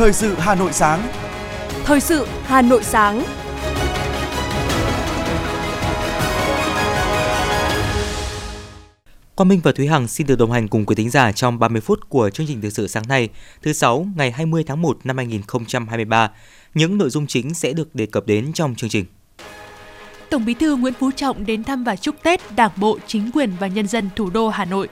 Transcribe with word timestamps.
Thời 0.00 0.12
sự 0.12 0.34
Hà 0.38 0.54
Nội 0.54 0.72
sáng. 0.72 1.08
Thời 1.84 2.00
sự 2.00 2.26
Hà 2.42 2.62
Nội 2.62 2.84
sáng. 2.84 3.22
Quang 9.34 9.48
Minh 9.48 9.60
và 9.62 9.72
Thúy 9.72 9.86
Hằng 9.86 10.08
xin 10.08 10.26
được 10.26 10.38
đồng 10.38 10.52
hành 10.52 10.68
cùng 10.68 10.86
quý 10.86 10.94
thính 10.94 11.10
giả 11.10 11.32
trong 11.32 11.58
30 11.58 11.80
phút 11.80 12.08
của 12.08 12.30
chương 12.30 12.46
trình 12.46 12.60
thời 12.60 12.70
sự 12.70 12.86
sáng 12.86 13.02
nay, 13.08 13.28
thứ 13.62 13.72
sáu 13.72 14.06
ngày 14.16 14.30
20 14.30 14.64
tháng 14.66 14.82
1 14.82 14.98
năm 15.04 15.16
2023. 15.16 16.30
Những 16.74 16.98
nội 16.98 17.10
dung 17.10 17.26
chính 17.26 17.54
sẽ 17.54 17.72
được 17.72 17.94
đề 17.94 18.06
cập 18.06 18.26
đến 18.26 18.52
trong 18.52 18.74
chương 18.74 18.90
trình. 18.90 19.04
Tổng 20.30 20.44
Bí 20.44 20.54
thư 20.54 20.76
Nguyễn 20.76 20.94
Phú 20.94 21.10
Trọng 21.16 21.46
đến 21.46 21.64
thăm 21.64 21.84
và 21.84 21.96
chúc 21.96 22.22
Tết 22.22 22.40
Đảng 22.56 22.72
bộ, 22.76 22.98
chính 23.06 23.30
quyền 23.34 23.52
và 23.60 23.66
nhân 23.66 23.86
dân 23.86 24.08
thủ 24.16 24.30
đô 24.30 24.48
Hà 24.48 24.64
Nội. 24.64 24.88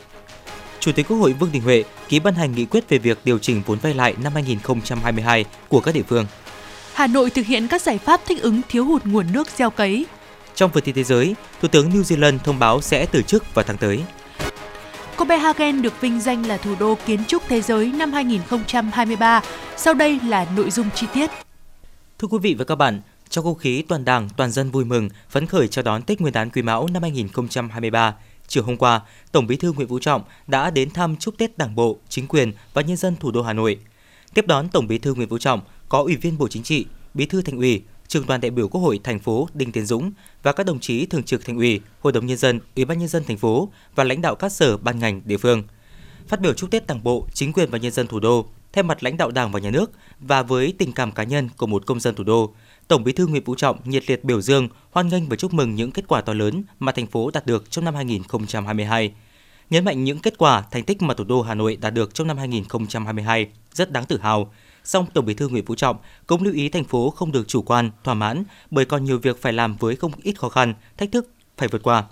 Chủ 0.88 0.92
tịch 0.92 1.08
Quốc 1.08 1.16
hội 1.16 1.32
Vương 1.32 1.52
Đình 1.52 1.62
Huệ 1.62 1.84
ký 2.08 2.20
ban 2.20 2.34
hành 2.34 2.52
nghị 2.52 2.64
quyết 2.64 2.88
về 2.88 2.98
việc 2.98 3.18
điều 3.24 3.38
chỉnh 3.38 3.62
vốn 3.66 3.78
vay 3.78 3.94
lại 3.94 4.14
năm 4.22 4.34
2022 4.34 5.44
của 5.68 5.80
các 5.80 5.94
địa 5.94 6.02
phương. 6.02 6.26
Hà 6.94 7.06
Nội 7.06 7.30
thực 7.30 7.46
hiện 7.46 7.68
các 7.68 7.82
giải 7.82 7.98
pháp 7.98 8.20
thích 8.26 8.42
ứng 8.42 8.60
thiếu 8.68 8.84
hụt 8.84 9.04
nguồn 9.04 9.26
nước 9.32 9.48
gieo 9.56 9.70
cấy. 9.70 10.06
Trong 10.54 10.70
phần 10.70 10.82
tin 10.82 10.94
thế 10.94 11.04
giới, 11.04 11.34
Thủ 11.62 11.68
tướng 11.68 11.90
New 11.90 12.02
Zealand 12.02 12.38
thông 12.38 12.58
báo 12.58 12.80
sẽ 12.80 13.06
từ 13.06 13.22
chức 13.22 13.54
vào 13.54 13.64
tháng 13.68 13.76
tới. 13.76 14.00
Copenhagen 15.16 15.82
được 15.82 16.00
vinh 16.00 16.20
danh 16.20 16.46
là 16.46 16.56
thủ 16.56 16.74
đô 16.80 16.98
kiến 17.06 17.20
trúc 17.28 17.42
thế 17.48 17.60
giới 17.60 17.92
năm 17.92 18.12
2023. 18.12 19.42
Sau 19.76 19.94
đây 19.94 20.20
là 20.26 20.46
nội 20.56 20.70
dung 20.70 20.86
chi 20.94 21.06
tiết. 21.14 21.30
Thưa 22.18 22.28
quý 22.28 22.38
vị 22.42 22.54
và 22.54 22.64
các 22.64 22.74
bạn, 22.74 23.00
trong 23.28 23.44
không 23.44 23.58
khí 23.58 23.82
toàn 23.88 24.04
Đảng, 24.04 24.28
toàn 24.36 24.50
dân 24.50 24.70
vui 24.70 24.84
mừng, 24.84 25.08
phấn 25.30 25.46
khởi 25.46 25.68
chào 25.68 25.82
đón 25.82 26.02
Tết 26.02 26.20
Nguyên 26.20 26.32
đán 26.32 26.50
Quý 26.50 26.62
Mão 26.62 26.88
năm 26.92 27.02
2023, 27.02 28.14
chiều 28.48 28.64
hôm 28.64 28.76
qua, 28.76 29.00
Tổng 29.32 29.46
Bí 29.46 29.56
thư 29.56 29.72
Nguyễn 29.72 29.88
Phú 29.88 29.98
Trọng 29.98 30.22
đã 30.46 30.70
đến 30.70 30.90
thăm 30.90 31.16
chúc 31.16 31.38
Tết 31.38 31.58
Đảng 31.58 31.74
bộ, 31.74 31.98
chính 32.08 32.26
quyền 32.26 32.52
và 32.74 32.82
nhân 32.82 32.96
dân 32.96 33.16
thủ 33.16 33.30
đô 33.30 33.42
Hà 33.42 33.52
Nội. 33.52 33.78
Tiếp 34.34 34.46
đón 34.46 34.68
Tổng 34.68 34.88
Bí 34.88 34.98
thư 34.98 35.14
Nguyễn 35.14 35.28
Phú 35.28 35.38
Trọng 35.38 35.60
có 35.88 35.98
Ủy 35.98 36.16
viên 36.16 36.38
Bộ 36.38 36.48
Chính 36.48 36.62
trị, 36.62 36.86
Bí 37.14 37.26
thư 37.26 37.42
Thành 37.42 37.56
ủy, 37.56 37.82
trường 38.08 38.26
đoàn 38.26 38.40
đại 38.40 38.50
biểu 38.50 38.68
Quốc 38.68 38.80
hội 38.80 39.00
thành 39.04 39.18
phố 39.18 39.48
Đinh 39.54 39.72
Tiến 39.72 39.86
Dũng 39.86 40.12
và 40.42 40.52
các 40.52 40.66
đồng 40.66 40.80
chí 40.80 41.06
thường 41.06 41.22
trực 41.22 41.44
Thành 41.44 41.56
ủy, 41.56 41.80
Hội 42.00 42.12
đồng 42.12 42.26
nhân 42.26 42.36
dân, 42.36 42.60
Ủy 42.76 42.84
ban 42.84 42.98
nhân 42.98 43.08
dân 43.08 43.24
thành 43.24 43.36
phố 43.36 43.68
và 43.94 44.04
lãnh 44.04 44.20
đạo 44.20 44.34
các 44.34 44.52
sở 44.52 44.76
ban 44.76 44.98
ngành 44.98 45.22
địa 45.24 45.36
phương. 45.36 45.62
Phát 46.28 46.40
biểu 46.40 46.54
chúc 46.54 46.70
Tết 46.70 46.86
Đảng 46.86 47.04
bộ, 47.04 47.26
chính 47.34 47.52
quyền 47.52 47.70
và 47.70 47.78
nhân 47.78 47.92
dân 47.92 48.06
thủ 48.06 48.20
đô, 48.20 48.46
thay 48.72 48.82
mặt 48.82 49.02
lãnh 49.04 49.16
đạo 49.16 49.30
Đảng 49.30 49.52
và 49.52 49.60
Nhà 49.60 49.70
nước 49.70 49.90
và 50.20 50.42
với 50.42 50.74
tình 50.78 50.92
cảm 50.92 51.12
cá 51.12 51.22
nhân 51.22 51.48
của 51.56 51.66
một 51.66 51.86
công 51.86 52.00
dân 52.00 52.14
thủ 52.14 52.24
đô, 52.24 52.54
Tổng 52.88 53.04
Bí 53.04 53.12
thư 53.12 53.26
Nguyễn 53.26 53.44
Phú 53.44 53.54
Trọng 53.54 53.78
nhiệt 53.84 54.10
liệt 54.10 54.24
biểu 54.24 54.40
dương, 54.40 54.68
hoan 54.90 55.08
nghênh 55.08 55.28
và 55.28 55.36
chúc 55.36 55.54
mừng 55.54 55.74
những 55.74 55.90
kết 55.90 56.04
quả 56.08 56.20
to 56.20 56.32
lớn 56.32 56.62
mà 56.78 56.92
thành 56.92 57.06
phố 57.06 57.30
đạt 57.30 57.46
được 57.46 57.70
trong 57.70 57.84
năm 57.84 57.94
2022. 57.94 59.12
Nhấn 59.70 59.84
mạnh 59.84 60.04
những 60.04 60.18
kết 60.18 60.38
quả, 60.38 60.64
thành 60.70 60.84
tích 60.84 61.02
mà 61.02 61.14
thủ 61.14 61.24
đô 61.24 61.42
Hà 61.42 61.54
Nội 61.54 61.76
đạt 61.76 61.94
được 61.94 62.14
trong 62.14 62.26
năm 62.26 62.38
2022 62.38 63.46
rất 63.72 63.92
đáng 63.92 64.04
tự 64.04 64.18
hào. 64.18 64.52
Song 64.84 65.06
Tổng 65.14 65.24
Bí 65.24 65.34
thư 65.34 65.48
Nguyễn 65.48 65.66
Phú 65.66 65.74
Trọng 65.74 65.96
cũng 66.26 66.42
lưu 66.42 66.54
ý 66.54 66.68
thành 66.68 66.84
phố 66.84 67.10
không 67.10 67.32
được 67.32 67.48
chủ 67.48 67.62
quan, 67.62 67.90
thỏa 68.04 68.14
mãn 68.14 68.44
bởi 68.70 68.84
còn 68.84 69.04
nhiều 69.04 69.18
việc 69.18 69.42
phải 69.42 69.52
làm 69.52 69.76
với 69.76 69.96
không 69.96 70.12
ít 70.22 70.38
khó 70.38 70.48
khăn, 70.48 70.74
thách 70.96 71.12
thức 71.12 71.30
phải 71.56 71.68
vượt 71.68 71.82
qua. 71.82 72.04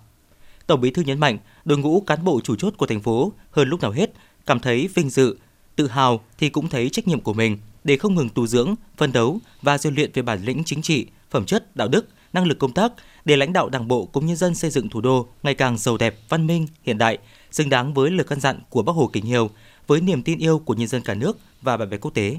Tổng 0.66 0.80
Bí 0.80 0.90
thư 0.90 1.02
nhấn 1.02 1.20
mạnh, 1.20 1.38
đội 1.64 1.78
ngũ 1.78 2.00
cán 2.00 2.24
bộ 2.24 2.40
chủ 2.44 2.56
chốt 2.56 2.74
của 2.76 2.86
thành 2.86 3.02
phố 3.02 3.32
hơn 3.50 3.68
lúc 3.68 3.80
nào 3.80 3.90
hết 3.90 4.10
cảm 4.46 4.60
thấy 4.60 4.88
vinh 4.94 5.10
dự, 5.10 5.36
tự 5.76 5.88
hào 5.88 6.20
thì 6.38 6.48
cũng 6.48 6.68
thấy 6.68 6.90
trách 6.90 7.08
nhiệm 7.08 7.20
của 7.20 7.32
mình 7.32 7.58
để 7.86 7.96
không 7.96 8.14
ngừng 8.14 8.28
tu 8.28 8.46
dưỡng, 8.46 8.74
phân 8.96 9.12
đấu 9.12 9.38
và 9.62 9.78
rèn 9.78 9.94
luyện 9.94 10.10
về 10.14 10.22
bản 10.22 10.44
lĩnh 10.44 10.64
chính 10.64 10.82
trị, 10.82 11.06
phẩm 11.30 11.46
chất, 11.46 11.76
đạo 11.76 11.88
đức, 11.88 12.08
năng 12.32 12.46
lực 12.46 12.58
công 12.58 12.72
tác 12.72 12.92
để 13.24 13.36
lãnh 13.36 13.52
đạo 13.52 13.68
Đảng 13.68 13.88
bộ 13.88 14.04
cùng 14.12 14.26
nhân 14.26 14.36
dân 14.36 14.54
xây 14.54 14.70
dựng 14.70 14.88
thủ 14.88 15.00
đô 15.00 15.26
ngày 15.42 15.54
càng 15.54 15.78
giàu 15.78 15.96
đẹp, 15.96 16.18
văn 16.28 16.46
minh, 16.46 16.66
hiện 16.82 16.98
đại, 16.98 17.18
xứng 17.50 17.68
đáng 17.68 17.94
với 17.94 18.10
lời 18.10 18.26
căn 18.28 18.40
dặn 18.40 18.60
của 18.70 18.82
Bác 18.82 18.92
Hồ 18.92 19.10
kính 19.12 19.26
yêu, 19.26 19.50
với 19.86 20.00
niềm 20.00 20.22
tin 20.22 20.38
yêu 20.38 20.58
của 20.58 20.74
nhân 20.74 20.88
dân 20.88 21.02
cả 21.02 21.14
nước 21.14 21.38
và 21.62 21.76
bạn 21.76 21.90
bè 21.90 21.96
quốc 21.96 22.14
tế. 22.14 22.36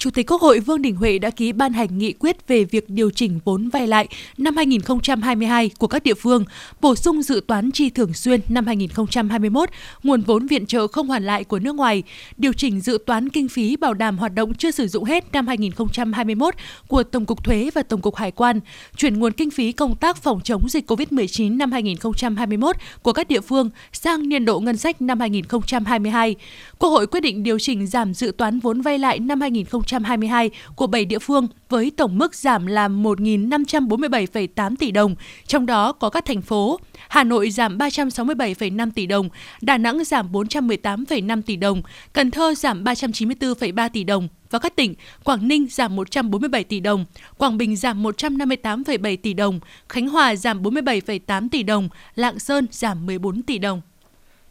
Chủ 0.00 0.10
tịch 0.10 0.30
Quốc 0.30 0.42
hội 0.42 0.60
Vương 0.60 0.82
Đình 0.82 0.96
Huệ 0.96 1.18
đã 1.18 1.30
ký 1.30 1.52
ban 1.52 1.72
hành 1.72 1.98
nghị 1.98 2.12
quyết 2.12 2.48
về 2.48 2.64
việc 2.64 2.90
điều 2.90 3.10
chỉnh 3.10 3.40
vốn 3.44 3.68
vay 3.68 3.86
lại 3.86 4.08
năm 4.38 4.56
2022 4.56 5.70
của 5.78 5.86
các 5.86 6.02
địa 6.02 6.14
phương, 6.14 6.44
bổ 6.80 6.94
sung 6.94 7.22
dự 7.22 7.42
toán 7.46 7.70
chi 7.70 7.90
thường 7.90 8.12
xuyên 8.12 8.40
năm 8.48 8.66
2021, 8.66 9.70
nguồn 10.02 10.20
vốn 10.20 10.46
viện 10.46 10.66
trợ 10.66 10.86
không 10.86 11.08
hoàn 11.08 11.24
lại 11.24 11.44
của 11.44 11.58
nước 11.58 11.74
ngoài, 11.74 12.02
điều 12.36 12.52
chỉnh 12.52 12.80
dự 12.80 12.98
toán 13.06 13.28
kinh 13.28 13.48
phí 13.48 13.76
bảo 13.76 13.94
đảm 13.94 14.18
hoạt 14.18 14.34
động 14.34 14.54
chưa 14.54 14.70
sử 14.70 14.88
dụng 14.88 15.04
hết 15.04 15.32
năm 15.32 15.46
2021 15.46 16.54
của 16.88 17.02
Tổng 17.02 17.26
cục 17.26 17.44
Thuế 17.44 17.70
và 17.74 17.82
Tổng 17.82 18.00
cục 18.00 18.16
Hải 18.16 18.30
quan, 18.30 18.60
chuyển 18.96 19.18
nguồn 19.18 19.32
kinh 19.32 19.50
phí 19.50 19.72
công 19.72 19.96
tác 19.96 20.16
phòng 20.16 20.40
chống 20.44 20.68
dịch 20.68 20.90
COVID-19 20.90 21.56
năm 21.56 21.72
2021 21.72 22.76
của 23.02 23.12
các 23.12 23.28
địa 23.28 23.40
phương 23.40 23.70
sang 23.92 24.28
niên 24.28 24.44
độ 24.44 24.60
ngân 24.60 24.76
sách 24.76 25.02
năm 25.02 25.20
2022. 25.20 26.36
Quốc 26.78 26.90
hội 26.90 27.06
quyết 27.06 27.20
định 27.20 27.42
điều 27.42 27.58
chỉnh 27.58 27.86
giảm 27.86 28.14
dự 28.14 28.32
toán 28.36 28.60
vốn 28.60 28.80
vay 28.80 28.98
lại 28.98 29.18
năm 29.18 29.40
2022 29.40 29.89
2022 29.92 30.50
của 30.76 30.86
7 30.86 31.04
địa 31.04 31.18
phương 31.18 31.48
với 31.68 31.92
tổng 31.96 32.18
mức 32.18 32.34
giảm 32.34 32.66
là 32.66 32.88
1.547,8 32.88 34.76
tỷ 34.76 34.90
đồng, 34.90 35.14
trong 35.46 35.66
đó 35.66 35.92
có 35.92 36.10
các 36.10 36.24
thành 36.24 36.42
phố 36.42 36.80
Hà 37.08 37.24
Nội 37.24 37.50
giảm 37.50 37.78
367,5 37.78 38.90
tỷ 38.94 39.06
đồng, 39.06 39.28
Đà 39.60 39.78
Nẵng 39.78 40.04
giảm 40.04 40.32
418,5 40.32 41.42
tỷ 41.42 41.56
đồng, 41.56 41.82
Cần 42.12 42.30
Thơ 42.30 42.54
giảm 42.54 42.84
394,3 42.84 43.88
tỷ 43.88 44.04
đồng 44.04 44.28
và 44.50 44.58
các 44.58 44.76
tỉnh 44.76 44.94
Quảng 45.24 45.48
Ninh 45.48 45.66
giảm 45.70 45.96
147 45.96 46.64
tỷ 46.64 46.80
đồng, 46.80 47.04
Quảng 47.38 47.58
Bình 47.58 47.76
giảm 47.76 48.02
158,7 48.02 49.16
tỷ 49.22 49.34
đồng, 49.34 49.60
Khánh 49.88 50.08
Hòa 50.08 50.36
giảm 50.36 50.62
47,8 50.62 51.48
tỷ 51.48 51.62
đồng, 51.62 51.88
Lạng 52.14 52.38
Sơn 52.38 52.66
giảm 52.70 53.06
14 53.06 53.42
tỷ 53.42 53.58
đồng. 53.58 53.80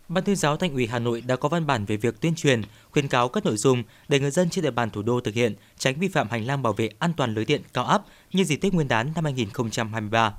Ban 0.09 0.23
tuyên 0.23 0.35
giáo 0.35 0.57
Thành 0.57 0.73
ủy 0.73 0.87
Hà 0.87 0.99
Nội 0.99 1.21
đã 1.21 1.35
có 1.35 1.49
văn 1.49 1.67
bản 1.67 1.85
về 1.85 1.97
việc 1.97 2.21
tuyên 2.21 2.35
truyền, 2.35 2.61
khuyến 2.91 3.07
cáo 3.07 3.29
các 3.29 3.45
nội 3.45 3.57
dung 3.57 3.83
để 4.07 4.19
người 4.19 4.31
dân 4.31 4.49
trên 4.49 4.63
địa 4.63 4.71
bàn 4.71 4.89
thủ 4.89 5.01
đô 5.01 5.19
thực 5.19 5.33
hiện, 5.35 5.55
tránh 5.77 5.99
vi 5.99 6.07
phạm 6.07 6.29
hành 6.29 6.45
lang 6.45 6.63
bảo 6.63 6.73
vệ 6.73 6.89
an 6.99 7.13
toàn 7.17 7.33
lưới 7.33 7.45
điện 7.45 7.61
cao 7.73 7.85
áp 7.85 8.01
như 8.33 8.43
dịp 8.43 8.55
Tết 8.55 8.73
Nguyên 8.73 8.87
đán 8.87 9.11
năm 9.15 9.23
2023. 9.23 10.33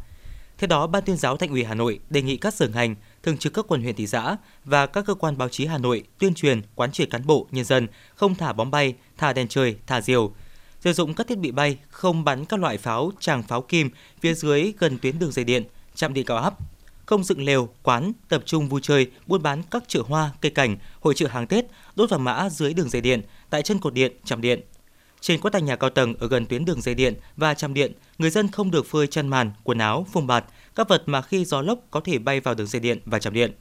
Theo 0.58 0.68
đó, 0.68 0.86
Ban 0.86 1.02
tuyên 1.02 1.16
giáo 1.16 1.36
Thành 1.36 1.50
ủy 1.50 1.64
Hà 1.64 1.74
Nội 1.74 2.00
đề 2.10 2.22
nghị 2.22 2.36
các 2.36 2.54
sở 2.54 2.68
ngành, 2.68 2.94
thường 3.22 3.38
trực 3.38 3.54
các 3.54 3.64
quận 3.68 3.82
huyện 3.82 3.96
thị 3.96 4.06
xã 4.06 4.36
và 4.64 4.86
các 4.86 5.04
cơ 5.06 5.14
quan 5.14 5.38
báo 5.38 5.48
chí 5.48 5.66
Hà 5.66 5.78
Nội 5.78 6.02
tuyên 6.18 6.34
truyền, 6.34 6.62
quán 6.74 6.92
triệt 6.92 7.10
cán 7.10 7.26
bộ, 7.26 7.46
nhân 7.50 7.64
dân 7.64 7.88
không 8.14 8.34
thả 8.34 8.52
bóng 8.52 8.70
bay, 8.70 8.94
thả 9.18 9.32
đèn 9.32 9.48
trời, 9.48 9.76
thả 9.86 10.00
diều, 10.00 10.32
sử 10.80 10.92
dụng 10.92 11.14
các 11.14 11.28
thiết 11.28 11.38
bị 11.38 11.50
bay, 11.50 11.78
không 11.90 12.24
bắn 12.24 12.44
các 12.44 12.60
loại 12.60 12.78
pháo, 12.78 13.10
tràng 13.20 13.42
pháo 13.42 13.62
kim 13.62 13.90
phía 14.20 14.34
dưới 14.34 14.72
gần 14.78 14.98
tuyến 14.98 15.18
đường 15.18 15.32
dây 15.32 15.44
điện, 15.44 15.64
chạm 15.94 16.14
điện 16.14 16.24
cao 16.26 16.36
áp, 16.36 16.54
không 17.10 17.24
dựng 17.24 17.44
lều, 17.44 17.68
quán, 17.82 18.12
tập 18.28 18.42
trung 18.46 18.68
vui 18.68 18.80
chơi, 18.82 19.06
buôn 19.26 19.42
bán 19.42 19.62
các 19.70 19.84
chợ 19.88 20.02
hoa, 20.06 20.30
cây 20.40 20.50
cảnh, 20.50 20.76
hội 21.00 21.14
chợ 21.14 21.26
hàng 21.28 21.46
Tết, 21.46 21.64
đốt 21.96 22.10
vàng 22.10 22.24
mã 22.24 22.48
dưới 22.50 22.74
đường 22.74 22.88
dây 22.88 23.02
điện, 23.02 23.22
tại 23.50 23.62
chân 23.62 23.78
cột 23.78 23.94
điện, 23.94 24.12
chạm 24.24 24.40
điện. 24.40 24.60
Trên 25.20 25.40
các 25.40 25.52
tòa 25.52 25.60
nhà 25.60 25.76
cao 25.76 25.90
tầng 25.90 26.14
ở 26.14 26.28
gần 26.28 26.46
tuyến 26.46 26.64
đường 26.64 26.80
dây 26.80 26.94
điện 26.94 27.14
và 27.36 27.54
chạm 27.54 27.74
điện, 27.74 27.92
người 28.18 28.30
dân 28.30 28.48
không 28.48 28.70
được 28.70 28.86
phơi 28.86 29.06
chăn 29.06 29.28
màn, 29.28 29.52
quần 29.64 29.78
áo, 29.78 30.06
phông 30.12 30.26
bạt, 30.26 30.44
các 30.74 30.88
vật 30.88 31.02
mà 31.06 31.22
khi 31.22 31.44
gió 31.44 31.62
lốc 31.62 31.78
có 31.90 32.00
thể 32.00 32.18
bay 32.18 32.40
vào 32.40 32.54
đường 32.54 32.66
dây 32.66 32.80
điện 32.80 32.98
và 33.04 33.18
chạm 33.18 33.32
điện. 33.32 33.52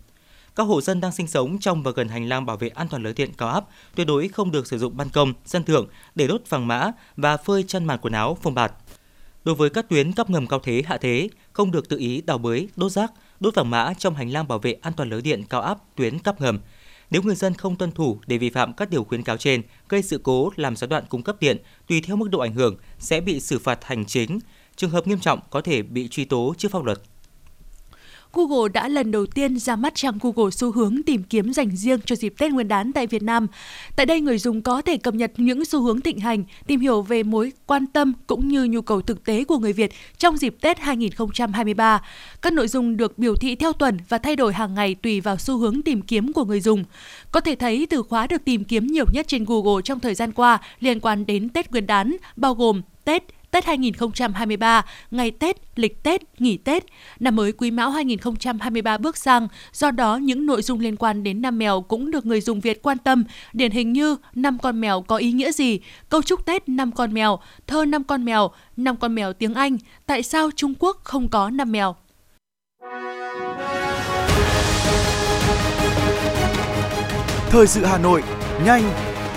Các 0.56 0.64
hộ 0.64 0.82
dân 0.82 1.02
đang 1.02 1.12
sinh 1.12 1.28
sống 1.28 1.60
trong 1.60 1.84
và 1.84 1.92
gần 1.92 2.08
hành 2.08 2.30
lang 2.30 2.46
bảo 2.46 2.58
vệ 2.58 2.70
an 2.70 2.88
toàn 2.88 3.04
lưới 3.04 3.14
điện 3.14 3.32
cao 3.38 3.50
áp 3.50 3.66
tuyệt 3.96 4.08
đối 4.08 4.28
không 4.28 4.52
được 4.52 4.68
sử 4.68 4.78
dụng 4.78 4.98
ban 4.98 5.10
công, 5.10 5.34
sân 5.46 5.64
thượng 5.64 5.88
để 6.16 6.28
đốt 6.28 6.42
vàng 6.50 6.68
mã 6.68 6.92
và 7.18 7.38
phơi 7.38 7.64
chăn 7.64 7.86
màn 7.86 8.00
quần 8.02 8.14
áo, 8.14 8.38
phông 8.42 8.54
bạt. 8.54 8.74
Đối 9.44 9.56
với 9.56 9.70
các 9.70 9.90
tuyến 9.90 10.12
cắp 10.12 10.30
ngầm 10.30 10.48
cao 10.48 10.60
thế, 10.64 10.84
hạ 10.86 10.98
thế, 10.98 11.30
không 11.54 11.72
được 11.72 11.90
tự 11.90 11.98
ý 11.98 12.22
đào 12.22 12.38
bới, 12.38 12.70
đốt 12.76 12.92
rác, 12.92 13.12
đốt 13.40 13.56
vàng 13.56 13.70
mã 13.70 13.94
trong 13.98 14.16
hành 14.16 14.30
lang 14.30 14.48
bảo 14.48 14.60
vệ 14.60 14.74
an 14.82 14.94
toàn 14.94 15.10
lưới 15.10 15.22
điện 15.22 15.44
cao 15.50 15.62
áp 15.62 15.78
tuyến 15.96 16.20
cắp 16.20 16.42
ngầm. 16.42 16.60
Nếu 17.10 17.22
người 17.22 17.36
dân 17.36 17.54
không 17.54 17.76
tuân 17.76 17.92
thủ 17.92 18.20
để 18.28 18.38
vi 18.38 18.50
phạm 18.50 18.74
các 18.74 18.90
điều 18.90 19.04
khuyến 19.04 19.24
cáo 19.24 19.38
trên, 19.38 19.62
gây 19.90 20.02
sự 20.02 20.20
cố 20.24 20.52
làm 20.56 20.76
gián 20.76 20.90
đoạn 20.90 21.04
cung 21.10 21.24
cấp 21.24 21.36
điện, 21.40 21.58
tùy 21.88 22.02
theo 22.02 22.16
mức 22.16 22.28
độ 22.30 22.40
ảnh 22.40 22.54
hưởng 22.54 22.78
sẽ 23.00 23.22
bị 23.22 23.40
xử 23.40 23.60
phạt 23.60 23.84
hành 23.84 24.06
chính. 24.06 24.40
Trường 24.76 24.90
hợp 24.90 25.08
nghiêm 25.08 25.20
trọng 25.20 25.40
có 25.50 25.62
thể 25.62 25.82
bị 25.82 26.08
truy 26.08 26.26
tố 26.26 26.54
trước 26.58 26.72
pháp 26.72 26.84
luật. 26.84 27.00
Google 28.34 28.70
đã 28.74 28.88
lần 28.88 29.12
đầu 29.12 29.26
tiên 29.26 29.60
ra 29.60 29.76
mắt 29.76 29.96
trang 29.96 30.18
Google 30.22 30.52
xu 30.52 30.72
hướng 30.72 31.04
tìm 31.06 31.24
kiếm 31.24 31.54
dành 31.54 31.76
riêng 31.76 32.00
cho 32.06 32.16
dịp 32.16 32.34
Tết 32.38 32.52
Nguyên 32.52 32.68
đán 32.68 32.94
tại 32.94 33.08
Việt 33.08 33.24
Nam. 33.24 33.48
Tại 33.96 34.06
đây, 34.06 34.22
người 34.22 34.38
dùng 34.38 34.62
có 34.62 34.82
thể 34.82 34.98
cập 34.98 35.14
nhật 35.14 35.32
những 35.38 35.66
xu 35.66 35.82
hướng 35.82 36.02
thịnh 36.02 36.20
hành, 36.20 36.44
tìm 36.68 36.80
hiểu 36.80 37.02
về 37.02 37.24
mối 37.24 37.52
quan 37.66 37.88
tâm 37.88 38.14
cũng 38.28 38.48
như 38.48 38.64
nhu 38.64 38.82
cầu 38.82 39.02
thực 39.02 39.24
tế 39.24 39.44
của 39.44 39.58
người 39.58 39.74
Việt 39.74 39.92
trong 40.18 40.38
dịp 40.38 40.56
Tết 40.62 40.80
2023. 40.80 42.02
Các 42.42 42.54
nội 42.54 42.68
dung 42.68 42.98
được 42.98 43.20
biểu 43.20 43.36
thị 43.36 43.56
theo 43.56 43.74
tuần 43.74 43.98
và 44.10 44.18
thay 44.18 44.36
đổi 44.36 44.54
hàng 44.54 44.74
ngày 44.74 44.96
tùy 44.96 45.22
vào 45.22 45.38
xu 45.38 45.58
hướng 45.58 45.82
tìm 45.82 46.02
kiếm 46.02 46.34
của 46.34 46.46
người 46.46 46.62
dùng. 46.62 46.84
Có 47.32 47.40
thể 47.40 47.56
thấy 47.56 47.88
từ 47.90 48.04
khóa 48.04 48.28
được 48.28 48.46
tìm 48.46 48.64
kiếm 48.64 48.88
nhiều 48.88 49.06
nhất 49.14 49.28
trên 49.28 49.46
Google 49.46 49.82
trong 49.84 50.00
thời 50.00 50.16
gian 50.16 50.32
qua 50.32 50.60
liên 50.80 51.00
quan 51.00 51.26
đến 51.26 51.50
Tết 51.50 51.72
Nguyên 51.72 51.88
đán, 51.88 52.16
bao 52.36 52.56
gồm 52.56 52.82
Tết, 53.06 53.24
Tết 53.52 53.66
2023, 53.66 54.86
ngày 55.12 55.32
Tết, 55.32 55.58
lịch 55.76 56.04
Tết, 56.04 56.22
nghỉ 56.40 56.58
Tết, 56.58 56.86
năm 57.20 57.36
mới 57.36 57.52
Quý 57.52 57.72
Mão 57.72 57.90
2023 57.90 58.98
bước 58.98 59.18
sang, 59.18 59.48
do 59.74 59.92
đó 59.92 60.18
những 60.18 60.46
nội 60.46 60.62
dung 60.62 60.80
liên 60.80 60.96
quan 60.96 61.24
đến 61.24 61.42
năm 61.42 61.60
mèo 61.60 61.82
cũng 61.82 62.12
được 62.12 62.26
người 62.26 62.42
dùng 62.42 62.60
Việt 62.60 62.82
quan 62.82 62.98
tâm, 62.98 63.24
điển 63.54 63.72
hình 63.72 63.94
như 63.94 64.16
năm 64.36 64.58
con 64.58 64.82
mèo 64.82 65.02
có 65.02 65.18
ý 65.18 65.32
nghĩa 65.32 65.52
gì, 65.52 65.80
câu 66.10 66.22
chúc 66.22 66.46
Tết 66.46 66.70
năm 66.70 66.92
con 66.92 67.14
mèo, 67.14 67.40
thơ 67.68 67.86
năm 67.86 68.04
con 68.04 68.26
mèo, 68.26 68.52
năm 68.78 68.98
con 68.98 69.16
mèo 69.16 69.34
tiếng 69.34 69.54
Anh, 69.54 69.78
tại 70.06 70.24
sao 70.24 70.50
Trung 70.56 70.74
Quốc 70.80 70.98
không 71.04 71.28
có 71.28 71.50
năm 71.50 71.72
mèo. 71.72 71.96
Thời 77.50 77.68
sự 77.68 77.86
Hà 77.86 77.98
Nội, 77.98 78.24
nhanh, 78.66 78.84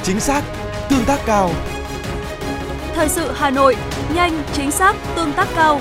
chính 0.02 0.20
xác, 0.20 0.42
tương 0.88 1.04
tác 1.04 1.20
cao. 1.26 1.50
Thời 2.94 3.08
sự 3.08 3.32
Hà 3.34 3.50
Nội, 3.50 3.76
nhanh, 4.14 4.42
chính 4.52 4.70
xác, 4.70 4.96
tương 5.16 5.32
tác 5.32 5.48
cao. 5.56 5.80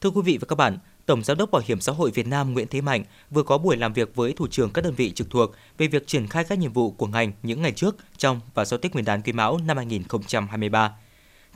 Thưa 0.00 0.10
quý 0.10 0.22
vị 0.22 0.38
và 0.40 0.46
các 0.48 0.56
bạn, 0.56 0.78
Tổng 1.06 1.24
Giám 1.24 1.38
đốc 1.38 1.50
Bảo 1.50 1.62
hiểm 1.66 1.80
xã 1.80 1.92
hội 1.92 2.10
Việt 2.10 2.26
Nam 2.26 2.52
Nguyễn 2.52 2.66
Thế 2.70 2.80
Mạnh 2.80 3.04
vừa 3.30 3.42
có 3.42 3.58
buổi 3.58 3.76
làm 3.76 3.92
việc 3.92 4.14
với 4.14 4.32
thủ 4.32 4.46
trưởng 4.46 4.70
các 4.70 4.84
đơn 4.84 4.94
vị 4.94 5.12
trực 5.12 5.30
thuộc 5.30 5.50
về 5.78 5.86
việc 5.86 6.06
triển 6.06 6.26
khai 6.26 6.44
các 6.44 6.58
nhiệm 6.58 6.72
vụ 6.72 6.90
của 6.90 7.06
ngành 7.06 7.32
những 7.42 7.62
ngày 7.62 7.72
trước, 7.72 7.96
trong 8.16 8.40
và 8.54 8.64
sau 8.64 8.78
Tết 8.78 8.92
Nguyên 8.92 9.04
đán 9.04 9.22
Quý 9.22 9.32
Mão 9.32 9.58
năm 9.66 9.76
2023. 9.76 10.92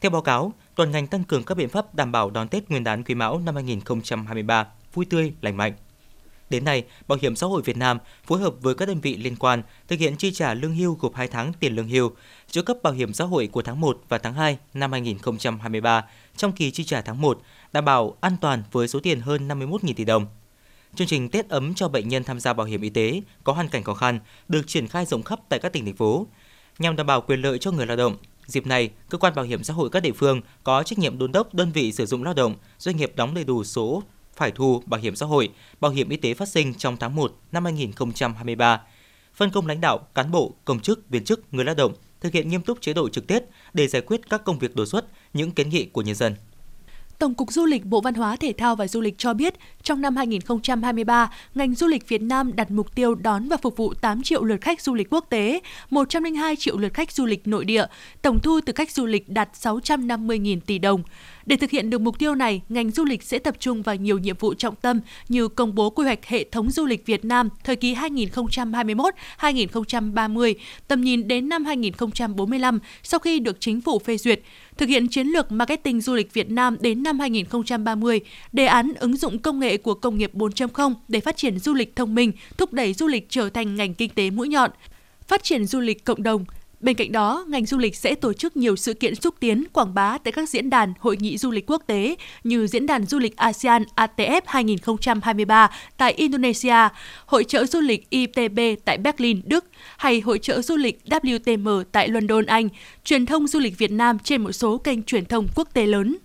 Theo 0.01 0.11
báo 0.11 0.23
cáo, 0.23 0.53
toàn 0.75 0.91
ngành 0.91 1.07
tăng 1.07 1.25
cường 1.25 1.45
các 1.45 1.55
biện 1.55 1.69
pháp 1.69 1.95
đảm 1.95 2.13
bảo 2.13 2.31
đón 2.31 2.49
Tết 2.49 2.71
Nguyên 2.71 2.85
đán 2.85 3.05
Quý 3.05 3.15
Mão 3.15 3.39
năm 3.39 3.55
2023 3.55 4.67
vui 4.95 5.05
tươi, 5.05 5.33
lành 5.41 5.57
mạnh. 5.57 5.73
Đến 6.51 6.65
nay, 6.65 6.85
Bảo 7.09 7.19
hiểm 7.23 7.37
xã 7.37 7.47
hội 7.47 7.63
Việt 7.63 7.77
Nam 7.77 7.99
phối 8.27 8.41
hợp 8.41 8.55
với 8.61 8.75
các 8.75 8.89
đơn 8.89 9.01
vị 9.01 9.17
liên 9.17 9.37
quan 9.37 9.63
thực 9.89 9.99
hiện 9.99 10.17
chi 10.17 10.33
trả 10.33 10.55
lương 10.55 10.75
hưu 10.75 10.95
gộp 10.95 11.15
2 11.15 11.29
tháng 11.29 11.53
tiền 11.61 11.75
lương 11.75 11.89
hưu, 11.89 12.13
trợ 12.51 12.63
cấp 12.63 12.77
bảo 12.83 12.93
hiểm 12.93 13.13
xã 13.13 13.25
hội 13.25 13.47
của 13.47 13.63
tháng 13.63 13.81
1 13.81 14.01
và 14.09 14.19
tháng 14.19 14.35
2 14.35 14.59
năm 14.75 14.93
2023 14.93 16.05
trong 16.37 16.53
kỳ 16.53 16.71
chi 16.71 16.85
trả 16.85 17.01
tháng 17.01 17.21
1, 17.21 17.41
đảm 17.73 17.85
bảo 17.85 18.17
an 18.21 18.37
toàn 18.41 18.63
với 18.73 18.89
số 18.89 19.01
tiền 19.01 19.21
hơn 19.21 19.49
51.000 19.49 19.95
tỷ 19.97 20.05
đồng. 20.05 20.27
Chương 20.95 21.07
trình 21.07 21.29
Tết 21.29 21.49
ấm 21.49 21.75
cho 21.75 21.89
bệnh 21.89 22.09
nhân 22.09 22.25
tham 22.25 22.41
gia 22.41 22.53
bảo 22.53 22.67
hiểm 22.67 22.81
y 22.81 22.91
tế 22.91 23.23
có 23.45 23.53
hoàn 23.53 23.69
cảnh 23.69 23.83
khó 23.83 23.95
khăn 23.95 24.19
được 24.49 24.67
triển 24.67 24.89
khai 24.89 25.07
rộng 25.07 25.23
khắp 25.23 25.41
tại 25.49 25.59
các 25.59 25.73
tỉnh 25.73 25.85
thành 25.85 25.97
phố. 25.97 26.27
Nhằm 26.79 26.97
đảm 26.97 27.07
bảo 27.07 27.21
quyền 27.21 27.41
lợi 27.41 27.59
cho 27.59 27.71
người 27.71 27.87
lao 27.87 27.97
động, 27.97 28.17
dịp 28.49 28.67
này, 28.67 28.91
cơ 29.09 29.19
quan 29.19 29.35
bảo 29.35 29.45
hiểm 29.45 29.65
xã 29.65 29.75
hội 29.75 29.91
các 29.91 30.01
địa 30.01 30.13
phương 30.13 30.41
có 30.65 30.83
trách 30.83 30.99
nhiệm 30.99 31.19
đôn 31.19 31.33
đốc 31.33 31.55
đơn 31.55 31.73
vị 31.73 31.93
sử 31.93 32.07
dụng 32.07 32.25
lao 32.25 32.35
động, 32.35 32.55
doanh 32.79 32.97
nghiệp 32.97 33.13
đóng 33.17 33.35
đầy 33.35 33.45
đủ 33.45 33.65
số 33.65 34.03
phải 34.37 34.51
thu 34.51 34.83
bảo 34.87 35.01
hiểm 35.01 35.17
xã 35.17 35.27
hội, 35.27 35.49
bảo 35.81 35.91
hiểm 35.91 36.09
y 36.09 36.17
tế 36.17 36.35
phát 36.35 36.49
sinh 36.49 36.75
trong 36.75 36.97
tháng 36.97 37.15
1 37.15 37.37
năm 37.53 37.65
2023. 37.65 38.81
Phân 39.35 39.51
công 39.51 39.67
lãnh 39.67 39.81
đạo, 39.81 39.99
cán 40.15 40.31
bộ, 40.31 40.55
công 40.65 40.81
chức, 40.81 41.09
viên 41.09 41.25
chức, 41.25 41.55
người 41.55 41.65
lao 41.65 41.75
động 41.75 41.93
thực 42.21 42.33
hiện 42.33 42.49
nghiêm 42.49 42.63
túc 42.63 42.81
chế 42.81 42.93
độ 42.93 43.09
trực 43.09 43.27
Tết 43.27 43.43
để 43.73 43.89
giải 43.89 44.03
quyết 44.03 44.21
các 44.31 44.45
công 44.45 44.59
việc 44.59 44.77
đột 44.77 44.87
xuất, 44.87 45.07
những 45.35 45.51
kiến 45.51 45.69
nghị 45.69 45.85
của 45.85 46.03
nhân 46.03 46.15
dân. 46.15 46.35
Tổng 47.19 47.35
cục 47.35 47.53
Du 47.53 47.65
lịch 47.65 47.85
Bộ 47.85 48.01
Văn 48.01 48.15
hóa 48.15 48.37
Thể 48.37 48.53
thao 48.59 48.77
và 48.77 48.89
Du 48.89 49.01
lịch 49.01 49.19
cho 49.19 49.35
biết, 49.35 49.55
trong 49.83 50.01
năm 50.01 50.17
2023, 50.17 51.31
ngành 51.55 51.75
du 51.75 51.87
lịch 51.87 52.09
Việt 52.09 52.23
Nam 52.23 52.57
đặt 52.57 52.71
mục 52.71 52.95
tiêu 52.95 53.15
đón 53.15 53.49
và 53.49 53.57
phục 53.57 53.77
vụ 53.77 53.95
8 53.95 54.23
triệu 54.23 54.45
lượt 54.45 54.61
khách 54.61 54.81
du 54.81 54.95
lịch 54.95 55.07
quốc 55.11 55.27
tế, 55.31 55.61
102 55.91 56.57
triệu 56.57 56.79
lượt 56.79 56.95
khách 56.95 57.13
du 57.13 57.27
lịch 57.27 57.47
nội 57.47 57.65
địa, 57.65 57.87
tổng 58.23 58.41
thu 58.41 58.61
từ 58.67 58.73
khách 58.73 58.91
du 58.91 59.07
lịch 59.07 59.29
đạt 59.29 59.49
650.000 59.53 60.61
tỷ 60.67 60.79
đồng. 60.79 61.03
Để 61.49 61.57
thực 61.57 61.71
hiện 61.71 61.91
được 61.91 62.01
mục 62.01 62.19
tiêu 62.19 62.35
này, 62.35 62.63
ngành 62.69 62.91
du 62.91 63.05
lịch 63.05 63.23
sẽ 63.23 63.39
tập 63.39 63.55
trung 63.59 63.83
vào 63.83 63.97
nhiều 63.97 64.19
nhiệm 64.19 64.37
vụ 64.37 64.55
trọng 64.55 64.77
tâm 64.77 65.01
như 65.29 65.49
công 65.49 65.75
bố 65.75 65.91
quy 65.91 66.05
hoạch 66.05 66.27
hệ 66.27 66.45
thống 66.45 66.71
du 66.71 66.87
lịch 66.87 67.07
Việt 67.07 67.25
Nam 67.25 67.49
thời 67.65 67.77
kỳ 67.77 67.95
2021-2030, 67.95 70.55
tầm 70.89 71.01
nhìn 71.01 71.29
đến 71.29 71.49
năm 71.49 71.65
2045 71.65 72.79
sau 73.03 73.21
khi 73.21 73.39
được 73.39 73.61
chính 73.61 73.81
phủ 73.81 73.99
phê 73.99 74.17
duyệt, 74.17 74.41
thực 74.77 74.89
hiện 74.89 75.09
chiến 75.09 75.27
lược 75.27 75.53
marketing 75.53 76.01
du 76.01 76.15
lịch 76.15 76.35
Việt 76.35 76.51
Nam 76.51 76.77
đến 76.81 77.03
năm 77.03 77.19
2030, 77.19 78.21
đề 78.53 78.67
án 78.67 78.93
ứng 78.99 79.17
dụng 79.17 79.39
công 79.39 79.61
nghệ 79.61 79.77
của 79.77 79.95
công 79.95 80.19
nghiệp 80.19 80.31
4.0 80.35 80.95
để 81.09 81.21
phát 81.21 81.37
triển 81.37 81.59
du 81.59 81.75
lịch 81.75 81.97
thông 81.97 82.15
minh, 82.15 82.33
thúc 82.57 82.73
đẩy 82.73 82.93
du 82.93 83.07
lịch 83.07 83.27
trở 83.29 83.51
thành 83.51 83.77
ngành 83.77 83.95
kinh 83.95 84.11
tế 84.11 84.31
mũi 84.31 84.49
nhọn, 84.49 84.71
phát 85.29 85.43
triển 85.43 85.67
du 85.67 85.81
lịch 85.81 86.05
cộng 86.05 86.23
đồng, 86.23 86.45
Bên 86.81 86.97
cạnh 86.97 87.13
đó, 87.13 87.45
ngành 87.49 87.67
du 87.67 87.79
lịch 87.79 87.97
sẽ 87.97 88.15
tổ 88.15 88.33
chức 88.33 88.57
nhiều 88.57 88.77
sự 88.77 88.95
kiện 88.95 89.15
xúc 89.15 89.35
tiến, 89.41 89.65
quảng 89.73 89.95
bá 89.95 90.19
tại 90.19 90.33
các 90.33 90.49
diễn 90.49 90.71
đàn, 90.71 90.93
hội 90.99 91.17
nghị 91.21 91.39
du 91.39 91.51
lịch 91.51 91.71
quốc 91.71 91.83
tế 91.87 92.17
như 92.45 92.67
Diễn 92.67 92.87
đàn 92.87 93.07
Du 93.07 93.19
lịch 93.19 93.37
ASEAN 93.37 93.85
ATF 93.97 94.41
2023 94.47 95.71
tại 95.97 96.13
Indonesia, 96.13 96.89
Hội 97.27 97.45
trợ 97.45 97.67
du 97.67 97.81
lịch 97.81 98.11
ITB 98.11 98.61
tại 98.85 98.99
Berlin, 98.99 99.41
Đức 99.45 99.65
hay 99.97 100.21
Hội 100.21 100.39
trợ 100.39 100.63
du 100.63 100.77
lịch 100.77 101.01
WTM 101.05 101.85
tại 101.93 102.09
London, 102.09 102.47
Anh, 102.47 102.69
truyền 103.05 103.27
thông 103.27 103.47
du 103.47 103.59
lịch 103.59 103.79
Việt 103.79 103.91
Nam 103.91 104.19
trên 104.19 104.43
một 104.43 104.53
số 104.53 104.79
kênh 104.79 105.03
truyền 105.03 105.25
thông 105.25 105.49
quốc 105.55 105.69
tế 105.73 105.87
lớn. 105.87 106.17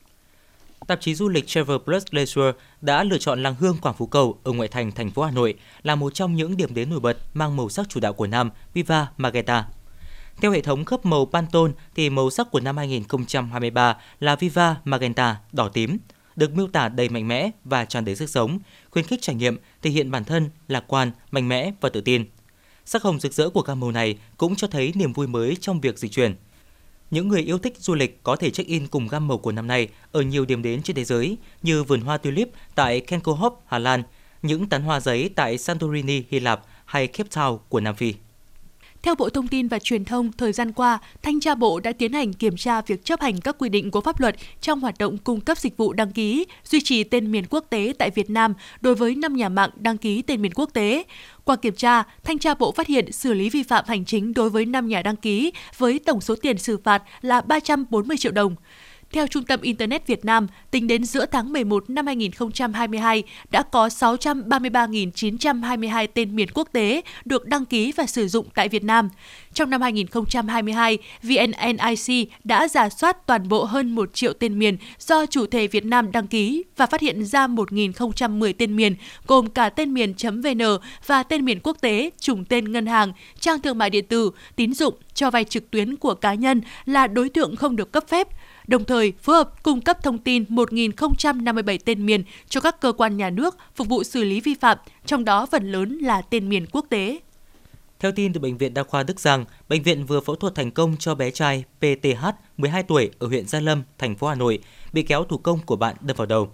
Tạp 0.87 1.01
chí 1.01 1.15
du 1.15 1.29
lịch 1.29 1.47
Travel 1.47 1.77
Plus 1.85 2.03
Leisure 2.11 2.51
đã 2.81 3.03
lựa 3.03 3.17
chọn 3.17 3.43
làng 3.43 3.55
hương 3.59 3.77
Quảng 3.81 3.95
Phú 3.97 4.07
Cầu 4.07 4.39
ở 4.43 4.51
ngoại 4.51 4.69
thành 4.69 4.91
thành 4.91 5.11
phố 5.11 5.23
Hà 5.23 5.31
Nội 5.31 5.53
là 5.83 5.95
một 5.95 6.13
trong 6.13 6.35
những 6.35 6.57
điểm 6.57 6.73
đến 6.73 6.89
nổi 6.89 6.99
bật 6.99 7.17
mang 7.33 7.55
màu 7.55 7.69
sắc 7.69 7.89
chủ 7.89 7.99
đạo 7.99 8.13
của 8.13 8.27
năm 8.27 8.49
Viva 8.73 9.07
Magenta. 9.17 9.65
Theo 10.41 10.51
hệ 10.51 10.61
thống 10.61 10.85
khớp 10.85 11.05
màu 11.05 11.25
Pantone 11.25 11.73
thì 11.95 12.09
màu 12.09 12.29
sắc 12.29 12.51
của 12.51 12.59
năm 12.59 12.77
2023 12.77 13.97
là 14.19 14.35
Viva 14.35 14.75
Magenta 14.83 15.37
đỏ 15.51 15.69
tím, 15.69 15.97
được 16.35 16.55
miêu 16.55 16.67
tả 16.67 16.89
đầy 16.89 17.09
mạnh 17.09 17.27
mẽ 17.27 17.49
và 17.63 17.85
tràn 17.85 18.05
đầy 18.05 18.15
sức 18.15 18.29
sống, 18.29 18.59
khuyến 18.89 19.05
khích 19.05 19.21
trải 19.21 19.35
nghiệm, 19.35 19.57
thể 19.81 19.89
hiện 19.89 20.11
bản 20.11 20.23
thân 20.23 20.49
lạc 20.67 20.83
quan, 20.87 21.11
mạnh 21.31 21.49
mẽ 21.49 21.71
và 21.81 21.89
tự 21.89 22.01
tin. 22.01 22.25
Sắc 22.85 23.03
hồng 23.03 23.19
rực 23.19 23.33
rỡ 23.33 23.49
của 23.49 23.61
gam 23.61 23.79
màu 23.79 23.91
này 23.91 24.17
cũng 24.37 24.55
cho 24.55 24.67
thấy 24.67 24.91
niềm 24.95 25.13
vui 25.13 25.27
mới 25.27 25.57
trong 25.61 25.81
việc 25.81 25.99
di 25.99 26.09
chuyển. 26.09 26.35
Những 27.11 27.27
người 27.27 27.41
yêu 27.41 27.57
thích 27.57 27.77
du 27.79 27.95
lịch 27.95 28.23
có 28.23 28.35
thể 28.35 28.49
check-in 28.49 28.87
cùng 28.87 29.07
gam 29.07 29.27
màu 29.27 29.37
của 29.37 29.51
năm 29.51 29.67
nay 29.67 29.87
ở 30.11 30.21
nhiều 30.21 30.45
điểm 30.45 30.61
đến 30.61 30.81
trên 30.81 30.95
thế 30.95 31.03
giới 31.03 31.37
như 31.61 31.83
vườn 31.83 32.01
hoa 32.01 32.17
tulip 32.17 32.49
tại 32.75 32.99
Kenkohop, 32.99 33.61
Hà 33.65 33.79
Lan, 33.79 34.03
những 34.41 34.69
tán 34.69 34.83
hoa 34.83 34.99
giấy 34.99 35.29
tại 35.35 35.57
Santorini, 35.57 36.23
Hy 36.29 36.39
Lạp 36.39 36.61
hay 36.85 37.07
Cape 37.07 37.29
Town 37.29 37.57
của 37.57 37.79
Nam 37.79 37.95
Phi. 37.95 38.13
Theo 39.03 39.15
Bộ 39.15 39.29
Thông 39.29 39.47
tin 39.47 39.67
và 39.67 39.79
Truyền 39.79 40.05
thông, 40.05 40.31
thời 40.31 40.53
gian 40.53 40.71
qua, 40.71 40.99
Thanh 41.21 41.39
tra 41.39 41.55
Bộ 41.55 41.79
đã 41.79 41.91
tiến 41.91 42.13
hành 42.13 42.33
kiểm 42.33 42.57
tra 42.57 42.81
việc 42.81 43.05
chấp 43.05 43.21
hành 43.21 43.41
các 43.41 43.55
quy 43.59 43.69
định 43.69 43.91
của 43.91 44.01
pháp 44.01 44.19
luật 44.19 44.35
trong 44.61 44.79
hoạt 44.79 44.97
động 44.97 45.17
cung 45.17 45.41
cấp 45.41 45.57
dịch 45.57 45.77
vụ 45.77 45.93
đăng 45.93 46.11
ký, 46.11 46.45
duy 46.65 46.81
trì 46.81 47.03
tên 47.03 47.31
miền 47.31 47.45
quốc 47.49 47.65
tế 47.69 47.93
tại 47.99 48.09
Việt 48.09 48.29
Nam 48.29 48.53
đối 48.81 48.95
với 48.95 49.15
5 49.15 49.35
nhà 49.35 49.49
mạng 49.49 49.69
đăng 49.75 49.97
ký 49.97 50.21
tên 50.21 50.41
miền 50.41 50.51
quốc 50.55 50.69
tế. 50.73 51.03
Qua 51.43 51.55
kiểm 51.55 51.75
tra, 51.75 52.03
Thanh 52.23 52.39
tra 52.39 52.53
Bộ 52.53 52.71
phát 52.71 52.87
hiện 52.87 53.11
xử 53.11 53.33
lý 53.33 53.49
vi 53.49 53.63
phạm 53.63 53.85
hành 53.87 54.05
chính 54.05 54.33
đối 54.33 54.49
với 54.49 54.65
5 54.65 54.87
nhà 54.87 55.01
đăng 55.01 55.15
ký 55.15 55.51
với 55.77 55.99
tổng 55.99 56.21
số 56.21 56.35
tiền 56.35 56.57
xử 56.57 56.77
phạt 56.83 57.03
là 57.21 57.41
340 57.41 58.17
triệu 58.17 58.31
đồng. 58.31 58.55
Theo 59.13 59.27
Trung 59.27 59.43
tâm 59.43 59.61
Internet 59.61 60.07
Việt 60.07 60.25
Nam, 60.25 60.47
tính 60.71 60.87
đến 60.87 61.03
giữa 61.03 61.25
tháng 61.25 61.53
11 61.53 61.89
năm 61.89 62.07
2022 62.07 63.23
đã 63.51 63.63
có 63.63 63.87
633.922 63.87 66.07
tên 66.13 66.35
miền 66.35 66.47
quốc 66.53 66.69
tế 66.71 67.01
được 67.25 67.45
đăng 67.45 67.65
ký 67.65 67.91
và 67.91 68.05
sử 68.05 68.27
dụng 68.27 68.45
tại 68.55 68.69
Việt 68.69 68.83
Nam. 68.83 69.09
Trong 69.53 69.69
năm 69.69 69.81
2022, 69.81 70.97
VNNIC 71.23 72.29
đã 72.43 72.67
giả 72.67 72.89
soát 72.89 73.27
toàn 73.27 73.49
bộ 73.49 73.63
hơn 73.63 73.95
1 73.95 74.13
triệu 74.13 74.33
tên 74.33 74.59
miền 74.59 74.77
do 74.99 75.25
chủ 75.25 75.45
thể 75.45 75.67
Việt 75.67 75.85
Nam 75.85 76.11
đăng 76.11 76.27
ký 76.27 76.63
và 76.77 76.85
phát 76.85 77.01
hiện 77.01 77.25
ra 77.25 77.47
1.010 77.47 78.53
tên 78.57 78.75
miền, 78.75 78.95
gồm 79.27 79.49
cả 79.49 79.69
tên 79.69 79.93
miền.vn 79.93 80.61
và 81.05 81.23
tên 81.23 81.45
miền 81.45 81.59
quốc 81.63 81.77
tế, 81.81 82.09
trùng 82.19 82.45
tên 82.45 82.71
ngân 82.71 82.85
hàng, 82.85 83.13
trang 83.39 83.61
thương 83.61 83.77
mại 83.77 83.89
điện 83.89 84.05
tử, 84.05 84.31
tín 84.55 84.73
dụng, 84.73 84.93
cho 85.13 85.31
vay 85.31 85.43
trực 85.43 85.71
tuyến 85.71 85.95
của 85.95 86.13
cá 86.13 86.33
nhân 86.33 86.61
là 86.85 87.07
đối 87.07 87.29
tượng 87.29 87.55
không 87.55 87.75
được 87.75 87.91
cấp 87.91 88.03
phép, 88.07 88.27
đồng 88.67 88.85
thời 88.85 89.13
phối 89.21 89.35
hợp 89.35 89.63
cung 89.63 89.81
cấp 89.81 90.03
thông 90.03 90.17
tin 90.17 90.43
1.057 90.43 91.77
tên 91.85 92.05
miền 92.05 92.23
cho 92.49 92.61
các 92.61 92.81
cơ 92.81 92.91
quan 92.91 93.17
nhà 93.17 93.29
nước 93.29 93.57
phục 93.75 93.87
vụ 93.87 94.03
xử 94.03 94.23
lý 94.23 94.41
vi 94.41 94.53
phạm, 94.53 94.77
trong 95.05 95.25
đó 95.25 95.45
phần 95.51 95.71
lớn 95.71 95.97
là 95.97 96.21
tên 96.21 96.49
miền 96.49 96.65
quốc 96.71 96.85
tế. 96.89 97.19
Theo 97.99 98.11
tin 98.11 98.33
từ 98.33 98.39
Bệnh 98.39 98.57
viện 98.57 98.73
Đa 98.73 98.83
khoa 98.83 99.03
Đức 99.03 99.19
Giang, 99.19 99.45
bệnh 99.69 99.83
viện 99.83 100.05
vừa 100.05 100.19
phẫu 100.19 100.35
thuật 100.35 100.55
thành 100.55 100.71
công 100.71 100.95
cho 100.99 101.15
bé 101.15 101.31
trai 101.31 101.63
PTH, 101.79 102.25
12 102.57 102.83
tuổi 102.83 103.11
ở 103.19 103.27
huyện 103.27 103.47
Gia 103.47 103.59
Lâm, 103.59 103.83
thành 103.97 104.15
phố 104.15 104.27
Hà 104.27 104.35
Nội, 104.35 104.59
bị 104.93 105.03
kéo 105.03 105.23
thủ 105.23 105.37
công 105.37 105.59
của 105.59 105.75
bạn 105.75 105.95
đâm 106.01 106.17
vào 106.17 106.25
đầu. 106.25 106.51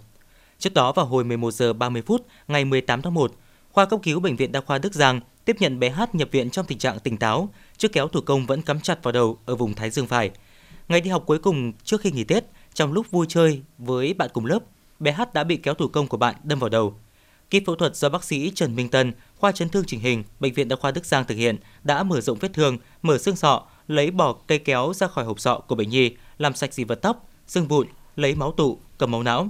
Trước 0.58 0.74
đó 0.74 0.92
vào 0.92 1.06
hồi 1.06 1.24
11 1.24 1.50
giờ 1.50 1.72
30 1.72 2.02
phút 2.02 2.26
ngày 2.48 2.64
18 2.64 3.02
tháng 3.02 3.14
1, 3.14 3.32
khoa 3.72 3.86
cấp 3.86 4.00
cứu 4.02 4.20
Bệnh 4.20 4.36
viện 4.36 4.52
Đa 4.52 4.60
khoa 4.60 4.78
Đức 4.78 4.94
Giang 4.94 5.20
tiếp 5.44 5.56
nhận 5.60 5.78
bé 5.78 5.90
H 5.90 6.02
nhập 6.12 6.28
viện 6.32 6.50
trong 6.50 6.66
tình 6.66 6.78
trạng 6.78 6.98
tỉnh 6.98 7.16
táo, 7.16 7.48
chiếc 7.76 7.92
kéo 7.92 8.08
thủ 8.08 8.20
công 8.20 8.46
vẫn 8.46 8.62
cắm 8.62 8.80
chặt 8.80 9.02
vào 9.02 9.12
đầu 9.12 9.38
ở 9.46 9.56
vùng 9.56 9.74
thái 9.74 9.90
dương 9.90 10.06
phải. 10.06 10.30
Ngày 10.90 11.00
đi 11.00 11.10
học 11.10 11.22
cuối 11.26 11.38
cùng 11.38 11.72
trước 11.84 12.00
khi 12.00 12.10
nghỉ 12.10 12.24
Tết, 12.24 12.44
trong 12.74 12.92
lúc 12.92 13.10
vui 13.10 13.26
chơi 13.28 13.62
với 13.78 14.14
bạn 14.14 14.30
cùng 14.32 14.46
lớp, 14.46 14.58
bé 14.98 15.12
H 15.12 15.22
đã 15.32 15.44
bị 15.44 15.56
kéo 15.56 15.74
thủ 15.74 15.88
công 15.88 16.06
của 16.06 16.16
bạn 16.16 16.34
đâm 16.42 16.58
vào 16.58 16.68
đầu. 16.68 16.94
Kíp 17.50 17.62
phẫu 17.66 17.76
thuật 17.76 17.96
do 17.96 18.08
bác 18.08 18.24
sĩ 18.24 18.52
Trần 18.54 18.76
Minh 18.76 18.88
Tân, 18.88 19.12
khoa 19.36 19.52
chấn 19.52 19.68
thương 19.68 19.84
chỉnh 19.86 20.00
hình, 20.00 20.24
bệnh 20.40 20.54
viện 20.54 20.68
Đa 20.68 20.76
khoa 20.76 20.90
Đức 20.90 21.06
Giang 21.06 21.24
thực 21.24 21.34
hiện 21.34 21.56
đã 21.84 22.02
mở 22.02 22.20
rộng 22.20 22.38
vết 22.40 22.52
thương, 22.54 22.78
mở 23.02 23.18
xương 23.18 23.36
sọ, 23.36 23.62
lấy 23.88 24.10
bỏ 24.10 24.32
cây 24.32 24.58
kéo 24.58 24.92
ra 24.94 25.06
khỏi 25.06 25.24
hộp 25.24 25.40
sọ 25.40 25.58
của 25.58 25.74
bệnh 25.74 25.88
nhi, 25.88 26.10
làm 26.38 26.54
sạch 26.54 26.74
dị 26.74 26.84
vật 26.84 26.98
tóc, 27.02 27.28
xương 27.46 27.68
vụn, 27.68 27.86
lấy 28.16 28.34
máu 28.34 28.52
tụ, 28.52 28.78
cầm 28.98 29.10
máu 29.10 29.22
não. 29.22 29.48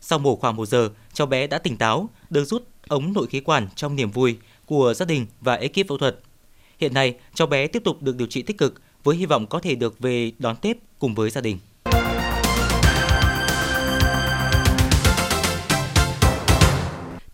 Sau 0.00 0.18
mổ 0.18 0.36
khoảng 0.36 0.56
một 0.56 0.66
giờ, 0.66 0.90
cháu 1.12 1.26
bé 1.26 1.46
đã 1.46 1.58
tỉnh 1.58 1.76
táo, 1.76 2.08
được 2.30 2.44
rút 2.44 2.68
ống 2.88 3.12
nội 3.12 3.26
khí 3.26 3.40
quản 3.40 3.68
trong 3.74 3.96
niềm 3.96 4.10
vui 4.10 4.38
của 4.66 4.94
gia 4.94 5.06
đình 5.06 5.26
và 5.40 5.54
ekip 5.54 5.88
phẫu 5.88 5.98
thuật. 5.98 6.18
Hiện 6.78 6.94
nay, 6.94 7.14
cháu 7.34 7.46
bé 7.46 7.66
tiếp 7.66 7.82
tục 7.84 8.02
được 8.02 8.16
điều 8.16 8.26
trị 8.26 8.42
tích 8.42 8.58
cực 8.58 8.74
với 9.08 9.16
hy 9.16 9.26
vọng 9.26 9.46
có 9.46 9.60
thể 9.60 9.74
được 9.74 9.98
về 9.98 10.32
đón 10.38 10.56
Tết 10.56 10.76
cùng 10.98 11.14
với 11.14 11.30
gia 11.30 11.40
đình. 11.40 11.58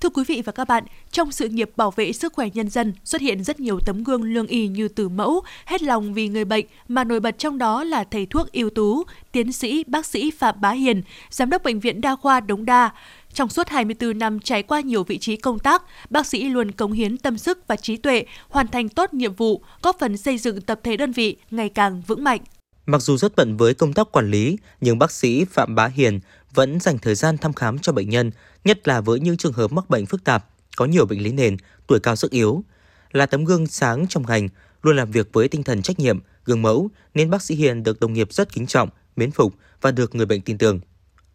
Thưa 0.00 0.08
quý 0.14 0.24
vị 0.26 0.42
và 0.44 0.52
các 0.52 0.68
bạn, 0.68 0.84
trong 1.10 1.32
sự 1.32 1.48
nghiệp 1.48 1.70
bảo 1.76 1.90
vệ 1.90 2.12
sức 2.12 2.32
khỏe 2.32 2.48
nhân 2.54 2.68
dân 2.68 2.92
xuất 3.04 3.20
hiện 3.20 3.44
rất 3.44 3.60
nhiều 3.60 3.78
tấm 3.86 4.04
gương 4.04 4.22
lương 4.22 4.46
y 4.46 4.68
như 4.68 4.88
từ 4.88 5.08
mẫu, 5.08 5.42
hết 5.64 5.82
lòng 5.82 6.14
vì 6.14 6.28
người 6.28 6.44
bệnh 6.44 6.66
mà 6.88 7.04
nổi 7.04 7.20
bật 7.20 7.38
trong 7.38 7.58
đó 7.58 7.84
là 7.84 8.04
thầy 8.04 8.26
thuốc 8.26 8.52
ưu 8.52 8.70
tú, 8.70 9.04
tiến 9.32 9.52
sĩ 9.52 9.84
bác 9.86 10.06
sĩ 10.06 10.30
Phạm 10.30 10.60
Bá 10.60 10.70
Hiền, 10.70 11.02
giám 11.30 11.50
đốc 11.50 11.62
bệnh 11.62 11.80
viện 11.80 12.00
đa 12.00 12.16
khoa 12.16 12.40
Đống 12.40 12.64
Đa. 12.64 12.90
Trong 13.34 13.48
suốt 13.48 13.68
24 13.68 14.18
năm 14.18 14.40
trải 14.40 14.62
qua 14.62 14.80
nhiều 14.80 15.04
vị 15.04 15.18
trí 15.18 15.36
công 15.36 15.58
tác, 15.58 15.82
bác 16.10 16.26
sĩ 16.26 16.48
luôn 16.48 16.70
cống 16.70 16.92
hiến 16.92 17.18
tâm 17.18 17.38
sức 17.38 17.58
và 17.66 17.76
trí 17.76 17.96
tuệ, 17.96 18.24
hoàn 18.48 18.68
thành 18.68 18.88
tốt 18.88 19.14
nhiệm 19.14 19.34
vụ, 19.34 19.62
góp 19.82 19.96
phần 20.00 20.16
xây 20.16 20.38
dựng 20.38 20.60
tập 20.60 20.80
thể 20.82 20.96
đơn 20.96 21.12
vị 21.12 21.36
ngày 21.50 21.68
càng 21.68 22.02
vững 22.06 22.24
mạnh. 22.24 22.40
Mặc 22.86 23.02
dù 23.02 23.16
rất 23.16 23.36
bận 23.36 23.56
với 23.56 23.74
công 23.74 23.92
tác 23.92 24.12
quản 24.12 24.30
lý, 24.30 24.56
nhưng 24.80 24.98
bác 24.98 25.10
sĩ 25.10 25.44
Phạm 25.44 25.74
Bá 25.74 25.86
Hiền 25.86 26.20
vẫn 26.54 26.80
dành 26.80 26.98
thời 26.98 27.14
gian 27.14 27.38
thăm 27.38 27.52
khám 27.52 27.78
cho 27.78 27.92
bệnh 27.92 28.08
nhân, 28.08 28.30
nhất 28.64 28.88
là 28.88 29.00
với 29.00 29.20
những 29.20 29.36
trường 29.36 29.52
hợp 29.52 29.72
mắc 29.72 29.90
bệnh 29.90 30.06
phức 30.06 30.24
tạp, 30.24 30.46
có 30.76 30.84
nhiều 30.84 31.06
bệnh 31.06 31.22
lý 31.22 31.32
nền, 31.32 31.56
tuổi 31.86 32.00
cao 32.00 32.16
sức 32.16 32.30
yếu. 32.30 32.64
Là 33.12 33.26
tấm 33.26 33.44
gương 33.44 33.66
sáng 33.66 34.06
trong 34.08 34.26
ngành, 34.26 34.48
luôn 34.82 34.96
làm 34.96 35.10
việc 35.10 35.28
với 35.32 35.48
tinh 35.48 35.62
thần 35.62 35.82
trách 35.82 35.98
nhiệm, 35.98 36.18
gương 36.44 36.62
mẫu, 36.62 36.88
nên 37.14 37.30
bác 37.30 37.42
sĩ 37.42 37.54
Hiền 37.54 37.82
được 37.82 38.00
đồng 38.00 38.12
nghiệp 38.12 38.32
rất 38.32 38.52
kính 38.52 38.66
trọng, 38.66 38.88
mến 39.16 39.30
phục 39.30 39.54
và 39.80 39.90
được 39.90 40.14
người 40.14 40.26
bệnh 40.26 40.40
tin 40.40 40.58
tưởng. 40.58 40.80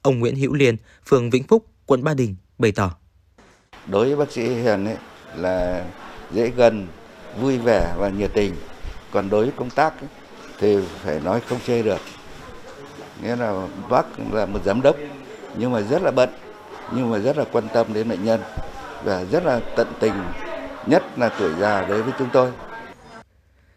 Ông 0.01 0.19
Nguyễn 0.19 0.35
Hữu 0.35 0.53
Liên, 0.53 0.77
phường 1.05 1.29
Vĩnh 1.29 1.43
Phúc, 1.43 1.65
quận 1.89 2.03
Ba 2.03 2.13
Đình 2.13 2.35
bày 2.57 2.71
tỏ. 2.71 2.95
Đối 3.87 4.05
với 4.05 4.15
bác 4.15 4.31
sĩ 4.31 4.41
Hiền 4.41 4.85
ấy, 4.85 4.97
là 5.35 5.85
dễ 6.31 6.49
gần, 6.49 6.87
vui 7.39 7.57
vẻ 7.57 7.93
và 7.97 8.09
nhiệt 8.09 8.31
tình. 8.33 8.55
Còn 9.11 9.29
đối 9.29 9.43
với 9.43 9.53
công 9.55 9.69
tác 9.69 10.01
ấy, 10.01 10.09
thì 10.59 10.77
phải 11.03 11.19
nói 11.19 11.41
không 11.49 11.59
chê 11.67 11.83
được. 11.83 11.99
Nghĩa 13.23 13.35
là 13.35 13.67
bác 13.89 14.05
là 14.31 14.45
một 14.45 14.59
giám 14.65 14.81
đốc 14.81 14.95
nhưng 15.57 15.71
mà 15.71 15.81
rất 15.81 16.01
là 16.01 16.11
bận, 16.11 16.29
nhưng 16.95 17.09
mà 17.09 17.19
rất 17.19 17.37
là 17.37 17.45
quan 17.51 17.67
tâm 17.73 17.93
đến 17.93 18.09
bệnh 18.09 18.23
nhân 18.23 18.41
và 19.03 19.25
rất 19.25 19.45
là 19.45 19.59
tận 19.75 19.87
tình, 19.99 20.13
nhất 20.87 21.03
là 21.17 21.29
tuổi 21.39 21.53
già 21.59 21.87
đối 21.87 22.03
với 22.03 22.13
chúng 22.19 22.29
tôi. 22.33 22.51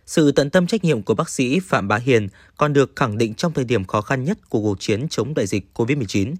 Sự 0.07 0.33
tận 0.33 0.51
tâm 0.51 0.67
trách 0.67 0.85
nhiệm 0.85 1.03
của 1.03 1.15
bác 1.15 1.29
sĩ 1.29 1.61
Phạm 1.61 1.89
Bá 1.89 1.97
Hiền 1.97 2.29
còn 2.57 2.73
được 2.73 2.93
khẳng 2.97 3.19
định 3.19 3.35
trong 3.35 3.53
thời 3.53 3.65
điểm 3.65 3.85
khó 3.85 4.01
khăn 4.01 4.25
nhất 4.25 4.39
của 4.49 4.61
cuộc 4.61 4.81
chiến 4.81 5.09
chống 5.09 5.35
đại 5.35 5.47
dịch 5.47 5.67
COVID-19 5.75 6.35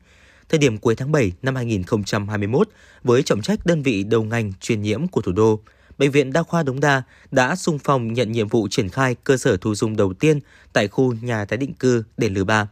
thời 0.53 0.59
điểm 0.59 0.79
cuối 0.79 0.95
tháng 0.95 1.13
7 1.13 1.33
năm 1.43 1.57
2021 1.57 2.69
với 3.05 3.23
trọng 3.23 3.43
trách 3.43 3.67
đơn 3.67 3.83
vị 3.83 4.05
đầu 4.05 4.23
ngành 4.23 4.53
truyền 4.61 4.83
nhiễm 4.83 5.09
của 5.09 5.21
thủ 5.21 5.33
đô. 5.33 5.61
Bệnh 5.99 6.11
viện 6.11 6.33
Đa 6.33 6.43
khoa 6.43 6.63
Đống 6.63 6.81
Đa 6.81 7.03
đã 7.31 7.57
sung 7.57 7.79
phong 7.85 8.13
nhận 8.13 8.33
nhiệm 8.33 8.49
vụ 8.49 8.69
triển 8.69 8.89
khai 8.89 9.17
cơ 9.25 9.37
sở 9.37 9.57
thu 9.57 9.75
dung 9.75 9.97
đầu 9.97 10.13
tiên 10.13 10.41
tại 10.73 10.89
khu 10.89 11.15
nhà 11.23 11.45
tái 11.45 11.57
định 11.57 11.75
cư 11.75 12.05
Đền 12.17 12.35
Lừ 12.35 12.45
Ba. 12.45 12.69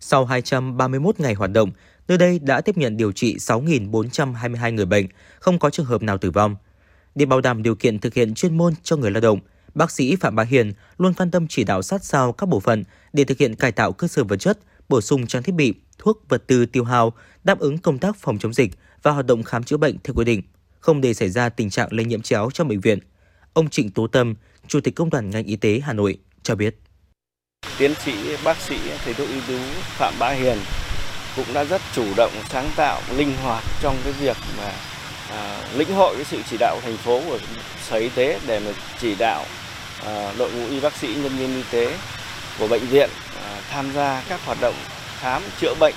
Sau 0.00 0.24
231 0.24 1.20
ngày 1.20 1.34
hoạt 1.34 1.50
động, 1.50 1.70
nơi 2.08 2.18
đây 2.18 2.38
đã 2.38 2.60
tiếp 2.60 2.76
nhận 2.76 2.96
điều 2.96 3.12
trị 3.12 3.36
6.422 3.36 4.74
người 4.74 4.86
bệnh, 4.86 5.06
không 5.40 5.58
có 5.58 5.70
trường 5.70 5.86
hợp 5.86 6.02
nào 6.02 6.18
tử 6.18 6.30
vong. 6.30 6.56
Để 7.14 7.26
bảo 7.26 7.40
đảm 7.40 7.62
điều 7.62 7.74
kiện 7.74 7.98
thực 7.98 8.14
hiện 8.14 8.34
chuyên 8.34 8.56
môn 8.56 8.74
cho 8.82 8.96
người 8.96 9.10
lao 9.10 9.20
động, 9.20 9.40
bác 9.74 9.90
sĩ 9.90 10.16
Phạm 10.16 10.36
Bá 10.36 10.42
Hiền 10.42 10.72
luôn 10.98 11.14
quan 11.14 11.30
tâm 11.30 11.46
chỉ 11.48 11.64
đạo 11.64 11.82
sát 11.82 12.04
sao 12.04 12.32
các 12.32 12.48
bộ 12.48 12.60
phận 12.60 12.84
để 13.12 13.24
thực 13.24 13.38
hiện 13.38 13.54
cải 13.54 13.72
tạo 13.72 13.92
cơ 13.92 14.08
sở 14.08 14.24
vật 14.24 14.36
chất, 14.36 14.58
bổ 14.88 15.00
sung 15.00 15.26
trang 15.26 15.42
thiết 15.42 15.54
bị, 15.54 15.74
thuốc, 15.98 16.28
vật 16.28 16.42
tư 16.46 16.66
tiêu 16.66 16.84
hao, 16.84 17.12
đáp 17.44 17.58
ứng 17.58 17.78
công 17.78 17.98
tác 17.98 18.16
phòng 18.16 18.38
chống 18.38 18.52
dịch 18.52 18.70
và 19.02 19.10
hoạt 19.10 19.26
động 19.26 19.42
khám 19.42 19.64
chữa 19.64 19.76
bệnh 19.76 19.96
theo 20.04 20.14
quy 20.14 20.24
định, 20.24 20.42
không 20.80 21.00
để 21.00 21.14
xảy 21.14 21.28
ra 21.28 21.48
tình 21.48 21.70
trạng 21.70 21.92
lây 21.92 22.04
nhiễm 22.04 22.22
chéo 22.22 22.50
trong 22.54 22.68
bệnh 22.68 22.80
viện. 22.80 22.98
Ông 23.52 23.70
Trịnh 23.70 23.90
Tố 23.90 24.06
Tâm, 24.06 24.34
Chủ 24.68 24.80
tịch 24.80 24.94
Công 24.96 25.10
đoàn 25.10 25.30
ngành 25.30 25.44
y 25.44 25.56
tế 25.56 25.80
Hà 25.84 25.92
Nội 25.92 26.18
cho 26.42 26.54
biết. 26.54 26.76
Tiến 27.78 27.94
sĩ 28.04 28.12
bác 28.44 28.56
sĩ 28.60 28.76
thầy 29.04 29.14
thuốc 29.14 29.28
ưu 29.28 29.40
tú 29.48 29.58
Phạm 29.82 30.14
Bá 30.18 30.30
Hiền 30.30 30.58
cũng 31.36 31.46
đã 31.54 31.64
rất 31.64 31.82
chủ 31.94 32.04
động, 32.16 32.32
sáng 32.48 32.70
tạo, 32.76 33.00
linh 33.16 33.36
hoạt 33.42 33.64
trong 33.82 33.96
cái 34.04 34.12
việc 34.12 34.36
mà 34.58 34.72
à, 35.30 35.68
lĩnh 35.74 35.94
hội 35.94 36.14
cái 36.16 36.24
sự 36.24 36.38
chỉ 36.50 36.56
đạo 36.60 36.76
của 36.76 36.82
thành 36.88 36.96
phố 36.96 37.22
của 37.26 37.38
sở 37.88 37.96
y 37.96 38.08
tế 38.08 38.40
để 38.46 38.60
mà 38.60 38.70
chỉ 39.00 39.14
đạo 39.14 39.44
à, 40.04 40.32
đội 40.38 40.52
ngũ 40.52 40.68
y 40.68 40.80
bác 40.80 40.96
sĩ 40.96 41.06
nhân 41.06 41.36
viên 41.36 41.54
y 41.54 41.62
tế 41.70 41.98
của 42.58 42.68
bệnh 42.68 42.86
viện 42.86 43.10
à, 43.44 43.60
tham 43.70 43.92
gia 43.94 44.22
các 44.28 44.40
hoạt 44.44 44.58
động 44.60 44.74
khám 45.24 45.42
chữa 45.60 45.74
bệnh 45.80 45.94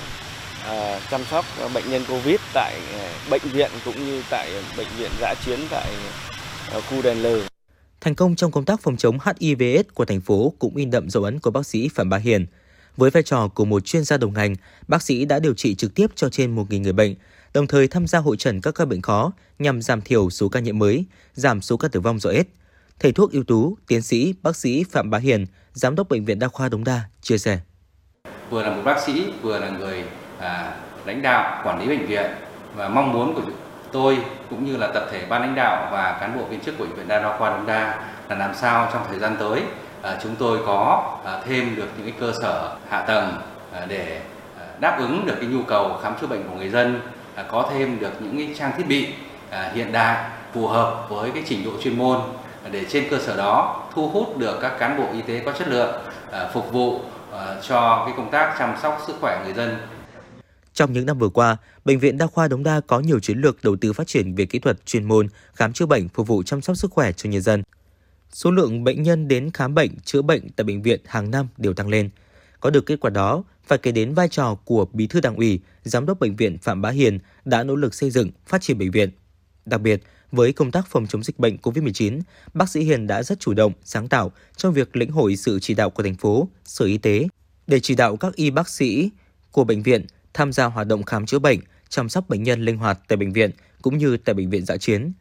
à, 0.64 1.00
chăm 1.10 1.20
sóc 1.30 1.44
bệnh 1.74 1.90
nhân 1.90 2.02
covid 2.08 2.36
tại 2.54 2.80
à, 2.92 3.12
bệnh 3.30 3.42
viện 3.42 3.70
cũng 3.84 4.06
như 4.06 4.22
tại 4.30 4.50
bệnh 4.76 4.86
viện 4.98 5.10
giã 5.20 5.34
chiến 5.44 5.60
tại 5.70 5.92
à, 6.72 6.80
khu 6.80 7.02
đền 7.02 7.18
lừ 7.18 7.42
Thành 8.00 8.14
công 8.14 8.36
trong 8.36 8.50
công 8.50 8.64
tác 8.64 8.80
phòng 8.82 8.96
chống 8.96 9.18
HIVS 9.24 9.86
của 9.94 10.04
thành 10.04 10.20
phố 10.20 10.52
cũng 10.58 10.76
in 10.76 10.90
đậm 10.90 11.10
dấu 11.10 11.24
ấn 11.24 11.40
của 11.40 11.50
bác 11.50 11.66
sĩ 11.66 11.88
Phạm 11.94 12.08
Bá 12.08 12.16
Hiền. 12.16 12.46
Với 12.96 13.10
vai 13.10 13.22
trò 13.22 13.48
của 13.48 13.64
một 13.64 13.84
chuyên 13.84 14.04
gia 14.04 14.16
đồng 14.16 14.34
ngành, 14.34 14.54
bác 14.88 15.02
sĩ 15.02 15.24
đã 15.24 15.38
điều 15.38 15.54
trị 15.54 15.74
trực 15.74 15.94
tiếp 15.94 16.06
cho 16.14 16.28
trên 16.28 16.56
1.000 16.56 16.80
người 16.82 16.92
bệnh, 16.92 17.14
đồng 17.54 17.66
thời 17.66 17.88
tham 17.88 18.06
gia 18.06 18.18
hội 18.18 18.36
trần 18.36 18.60
các 18.60 18.74
ca 18.74 18.84
bệnh 18.84 19.02
khó 19.02 19.32
nhằm 19.58 19.82
giảm 19.82 20.00
thiểu 20.00 20.30
số 20.30 20.48
ca 20.48 20.60
nhiễm 20.60 20.78
mới, 20.78 21.04
giảm 21.34 21.62
số 21.62 21.76
ca 21.76 21.88
tử 21.88 22.00
vong 22.00 22.18
do 22.18 22.30
AIDS. 22.30 22.48
Thầy 23.00 23.12
thuốc 23.12 23.32
ưu 23.32 23.44
tú, 23.44 23.76
tiến 23.86 24.02
sĩ, 24.02 24.34
bác 24.42 24.56
sĩ 24.56 24.84
Phạm 24.90 25.10
Bá 25.10 25.18
Hiền, 25.18 25.46
giám 25.72 25.94
đốc 25.94 26.08
bệnh 26.08 26.24
viện 26.24 26.38
Đa 26.38 26.48
khoa 26.48 26.68
Đống 26.68 26.84
Đa 26.84 27.00
chia 27.22 27.38
sẻ 27.38 27.60
vừa 28.50 28.62
là 28.62 28.70
một 28.70 28.82
bác 28.84 29.00
sĩ 29.00 29.32
vừa 29.42 29.58
là 29.58 29.68
người 29.68 30.04
à, 30.40 30.72
lãnh 31.04 31.22
đạo 31.22 31.62
quản 31.64 31.80
lý 31.80 31.88
bệnh 31.88 32.06
viện. 32.06 32.30
Và 32.76 32.88
mong 32.88 33.12
muốn 33.12 33.34
của 33.34 33.40
tôi 33.92 34.18
cũng 34.50 34.64
như 34.64 34.76
là 34.76 34.86
tập 34.86 35.06
thể 35.10 35.22
ban 35.28 35.40
lãnh 35.40 35.54
đạo 35.54 35.88
và 35.92 36.16
cán 36.20 36.38
bộ 36.38 36.44
viên 36.44 36.60
chức 36.60 36.78
của 36.78 36.84
bệnh 36.84 36.94
viện 36.94 37.08
đa 37.08 37.36
khoa 37.38 37.50
Đống 37.50 37.66
Đa 37.66 37.94
là 38.28 38.36
làm 38.36 38.54
sao 38.54 38.88
trong 38.92 39.02
thời 39.08 39.18
gian 39.18 39.36
tới 39.38 39.62
à, 40.02 40.18
chúng 40.22 40.36
tôi 40.36 40.58
có 40.66 41.02
à, 41.24 41.40
thêm 41.46 41.76
được 41.76 41.86
những 41.96 42.06
cái 42.06 42.14
cơ 42.20 42.32
sở 42.42 42.76
hạ 42.88 43.00
tầng 43.00 43.32
à, 43.74 43.86
để 43.88 44.20
à, 44.60 44.64
đáp 44.80 44.98
ứng 44.98 45.26
được 45.26 45.34
cái 45.40 45.46
nhu 45.46 45.62
cầu 45.62 45.98
khám 46.02 46.14
chữa 46.20 46.26
bệnh 46.26 46.42
của 46.48 46.56
người 46.56 46.68
dân 46.68 47.00
à, 47.34 47.44
có 47.48 47.70
thêm 47.72 47.98
được 48.00 48.12
những 48.20 48.36
cái 48.36 48.54
trang 48.58 48.72
thiết 48.76 48.88
bị 48.88 49.08
à, 49.50 49.70
hiện 49.74 49.92
đại 49.92 50.24
phù 50.54 50.66
hợp 50.66 51.08
với 51.08 51.30
cái 51.30 51.42
trình 51.46 51.64
độ 51.64 51.70
chuyên 51.82 51.98
môn 51.98 52.18
để 52.70 52.84
trên 52.88 53.04
cơ 53.10 53.18
sở 53.18 53.36
đó 53.36 53.82
thu 53.94 54.08
hút 54.08 54.38
được 54.38 54.58
các 54.62 54.72
cán 54.78 54.98
bộ 54.98 55.04
y 55.12 55.22
tế 55.22 55.42
có 55.44 55.52
chất 55.52 55.68
lượng 55.68 56.00
à, 56.32 56.48
phục 56.52 56.72
vụ 56.72 57.00
Ờ, 57.38 57.60
cho 57.68 58.02
cái 58.06 58.14
công 58.16 58.30
tác 58.30 58.56
chăm 58.58 58.74
sóc 58.82 59.02
sức 59.06 59.16
khỏe 59.20 59.40
người 59.44 59.54
dân. 59.54 59.76
Trong 60.72 60.92
những 60.92 61.06
năm 61.06 61.18
vừa 61.18 61.28
qua, 61.28 61.56
Bệnh 61.84 61.98
viện 61.98 62.18
Đa 62.18 62.26
khoa 62.26 62.48
Đống 62.48 62.62
Đa 62.62 62.80
có 62.86 63.00
nhiều 63.00 63.20
chiến 63.20 63.38
lược 63.38 63.64
đầu 63.64 63.76
tư 63.76 63.92
phát 63.92 64.06
triển 64.06 64.34
về 64.34 64.46
kỹ 64.46 64.58
thuật 64.58 64.86
chuyên 64.86 65.04
môn, 65.04 65.28
khám 65.54 65.72
chữa 65.72 65.86
bệnh 65.86 66.08
phục 66.08 66.26
vụ 66.26 66.42
chăm 66.42 66.60
sóc 66.60 66.76
sức 66.76 66.92
khỏe 66.92 67.12
cho 67.12 67.30
nhân 67.30 67.42
dân. 67.42 67.62
Số 68.32 68.50
lượng 68.50 68.84
bệnh 68.84 69.02
nhân 69.02 69.28
đến 69.28 69.50
khám 69.54 69.74
bệnh, 69.74 70.00
chữa 70.04 70.22
bệnh 70.22 70.50
tại 70.50 70.64
bệnh 70.64 70.82
viện 70.82 71.00
hàng 71.06 71.30
năm 71.30 71.48
đều 71.56 71.74
tăng 71.74 71.88
lên. 71.88 72.10
Có 72.60 72.70
được 72.70 72.86
kết 72.86 73.00
quả 73.00 73.10
đó, 73.10 73.44
phải 73.66 73.78
kể 73.78 73.92
đến 73.92 74.14
vai 74.14 74.28
trò 74.28 74.54
của 74.64 74.86
Bí 74.92 75.06
thư 75.06 75.20
Đảng 75.20 75.36
ủy, 75.36 75.60
Giám 75.82 76.06
đốc 76.06 76.20
bệnh 76.20 76.36
viện 76.36 76.58
Phạm 76.58 76.82
Bá 76.82 76.90
Hiền 76.90 77.18
đã 77.44 77.62
nỗ 77.62 77.76
lực 77.76 77.94
xây 77.94 78.10
dựng, 78.10 78.30
phát 78.46 78.62
triển 78.62 78.78
bệnh 78.78 78.90
viện. 78.90 79.10
Đặc 79.64 79.80
biệt, 79.80 80.02
với 80.32 80.52
công 80.52 80.70
tác 80.70 80.86
phòng 80.86 81.06
chống 81.06 81.22
dịch 81.22 81.38
bệnh 81.38 81.56
COVID-19, 81.56 82.20
bác 82.54 82.68
sĩ 82.68 82.80
Hiền 82.80 83.06
đã 83.06 83.22
rất 83.22 83.40
chủ 83.40 83.54
động, 83.54 83.72
sáng 83.84 84.08
tạo 84.08 84.32
trong 84.56 84.72
việc 84.72 84.96
lĩnh 84.96 85.10
hội 85.10 85.36
sự 85.36 85.58
chỉ 85.60 85.74
đạo 85.74 85.90
của 85.90 86.02
thành 86.02 86.16
phố, 86.16 86.48
Sở 86.64 86.84
Y 86.84 86.98
tế 86.98 87.28
để 87.66 87.80
chỉ 87.80 87.94
đạo 87.94 88.16
các 88.16 88.34
y 88.34 88.50
bác 88.50 88.68
sĩ 88.68 89.10
của 89.52 89.64
bệnh 89.64 89.82
viện 89.82 90.06
tham 90.34 90.52
gia 90.52 90.64
hoạt 90.64 90.86
động 90.86 91.02
khám 91.02 91.26
chữa 91.26 91.38
bệnh, 91.38 91.60
chăm 91.88 92.08
sóc 92.08 92.28
bệnh 92.28 92.42
nhân 92.42 92.64
linh 92.64 92.76
hoạt 92.76 93.00
tại 93.08 93.16
bệnh 93.16 93.32
viện 93.32 93.50
cũng 93.82 93.98
như 93.98 94.16
tại 94.16 94.34
bệnh 94.34 94.50
viện 94.50 94.64
giã 94.64 94.76
chiến. 94.76 95.12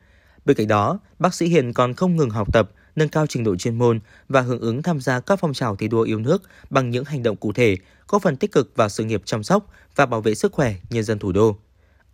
Bên 0.46 0.58
cạnh 0.58 0.68
đó, 0.68 1.00
bác 1.20 1.34
sĩ 1.34 1.48
Hiền 1.48 1.74
còn 1.74 1.94
không 1.94 2.16
ngừng 2.16 2.30
học 2.30 2.54
tập, 2.54 2.72
nâng 2.96 3.10
cao 3.10 3.28
trình 3.28 3.44
độ 3.44 3.56
chuyên 3.56 3.78
môn 3.78 4.00
và 4.30 4.42
hưởng 4.42 4.60
ứng 4.60 4.84
tham 4.84 5.02
gia 5.02 5.20
các 5.20 5.40
phong 5.40 5.54
trào 5.54 5.76
thi 5.76 5.88
đua 5.88 6.02
yêu 6.02 6.20
nước 6.20 6.44
bằng 6.70 6.90
những 6.90 7.06
hành 7.06 7.24
động 7.24 7.36
cụ 7.36 7.54
thể, 7.54 7.78
có 8.08 8.20
phần 8.20 8.38
tích 8.38 8.52
cực 8.52 8.72
vào 8.76 8.90
sự 8.90 9.04
nghiệp 9.04 9.22
chăm 9.26 9.44
sóc 9.44 9.68
và 9.96 10.06
bảo 10.06 10.22
vệ 10.22 10.36
sức 10.36 10.54
khỏe 10.54 10.76
nhân 10.90 11.04
dân 11.04 11.20
thủ 11.20 11.32
đô. 11.32 11.58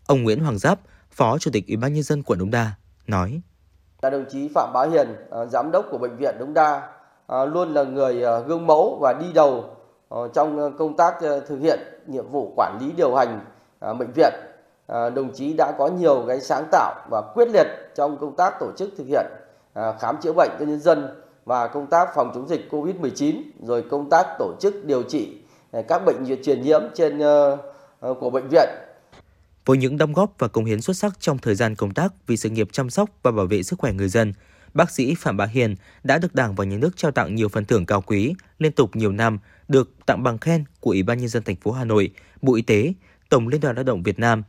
Ông 0.06 0.24
Nguyễn 0.24 0.40
Hoàng 0.40 0.60
Giáp, 0.60 0.80
Phó 1.12 1.38
Chủ 1.38 1.52
tịch 1.52 1.68
Ủy 1.68 1.78
ban 1.78 1.94
nhân 1.94 2.04
dân 2.04 2.24
quận 2.24 2.40
Đống 2.40 2.52
Đa 2.52 2.72
nói: 3.07 3.41
Là 4.01 4.10
đồng 4.10 4.25
chí 4.29 4.50
Phạm 4.55 4.74
Bá 4.74 4.86
Hiền, 4.86 5.15
ờ, 5.29 5.45
giám 5.45 5.72
đốc 5.72 5.86
của 5.91 5.98
bệnh 5.98 6.17
viện 6.17 6.36
Đống 6.39 6.53
Đa, 6.53 6.89
ờ, 7.27 7.45
luôn 7.45 7.74
là 7.74 7.83
người 7.83 8.22
ờ, 8.22 8.39
gương 8.39 8.67
mẫu 8.67 8.98
và 9.01 9.13
đi 9.13 9.33
đầu 9.33 9.63
trong 10.33 10.77
công 10.77 10.95
tác 10.95 11.15
thực 11.22 11.60
hiện 11.60 11.79
nhiệm 12.07 12.31
vụ 12.31 12.53
quản 12.55 12.77
lý 12.81 12.91
điều 12.91 13.15
hành 13.15 13.39
bệnh 14.00 14.12
viện. 14.15 14.33
Đồng 14.88 15.33
chí 15.33 15.53
đã 15.53 15.72
có 15.77 15.88
nhiều 15.88 16.24
cái 16.27 16.41
sáng 16.41 16.65
tạo 16.72 16.95
và 17.12 17.22
quyết 17.33 17.48
liệt 17.48 17.67
trong 17.95 18.17
công 18.17 18.36
tác 18.36 18.60
tổ 18.60 18.72
chức 18.77 18.89
thực 18.98 19.07
hiện 19.07 19.25
khám 20.00 20.17
chữa 20.22 20.33
bệnh 20.33 20.50
cho 20.60 20.65
nhân 20.65 20.79
dân 20.79 21.22
và 21.45 21.67
công 21.67 21.88
tác 21.88 22.10
phòng 22.15 22.31
chống 22.36 22.48
dịch 22.48 22.67
COVID-19 22.72 23.41
rồi 23.62 23.86
công 23.91 24.10
tác 24.10 24.27
tổ 24.39 24.53
chức 24.60 24.86
điều 24.86 25.03
trị 25.03 25.38
các 25.88 26.05
bệnh 26.05 26.43
truyền 26.43 26.62
nhiễm 26.62 26.81
trên 26.93 27.19
của 28.19 28.29
bệnh 28.29 28.48
viện 28.51 28.69
với 29.65 29.77
những 29.77 29.98
đóng 29.98 30.13
góp 30.13 30.36
và 30.39 30.48
công 30.48 30.65
hiến 30.65 30.82
xuất 30.82 30.98
sắc 30.98 31.20
trong 31.20 31.38
thời 31.38 31.55
gian 31.55 31.75
công 31.75 31.93
tác 31.93 32.13
vì 32.27 32.38
sự 32.38 32.50
nghiệp 32.50 32.67
chăm 32.72 32.89
sóc 32.89 33.10
và 33.24 33.32
bảo 33.32 33.46
vệ 33.46 33.63
sức 33.63 33.79
khỏe 33.79 33.93
người 33.93 34.10
dân, 34.10 34.34
bác 34.74 34.91
sĩ 34.91 35.15
Phạm 35.15 35.38
Bá 35.38 35.46
Hiền 35.46 35.75
đã 36.03 36.17
được 36.17 36.36
Đảng 36.36 36.55
và 36.55 36.65
Nhà 36.65 36.77
nước 36.77 36.98
trao 36.98 37.12
tặng 37.12 37.36
nhiều 37.36 37.50
phần 37.50 37.65
thưởng 37.65 37.86
cao 37.86 38.01
quý 38.01 38.34
liên 38.60 38.72
tục 38.72 38.96
nhiều 38.96 39.12
năm, 39.12 39.39
được 39.67 39.91
tặng 40.05 40.24
bằng 40.24 40.38
khen 40.38 40.63
của 40.79 40.91
Ủy 40.91 41.03
ban 41.03 41.17
nhân 41.17 41.29
dân 41.29 41.43
thành 41.43 41.55
phố 41.55 41.72
Hà 41.72 41.86
Nội, 41.86 42.10
Bộ 42.41 42.55
Y 42.55 42.62
tế, 42.62 42.93
Tổng 43.29 43.48
Liên 43.48 43.62
đoàn 43.62 43.75
Lao 43.75 43.84
động 43.84 44.03
Việt 44.03 44.20
Nam. 44.20 44.43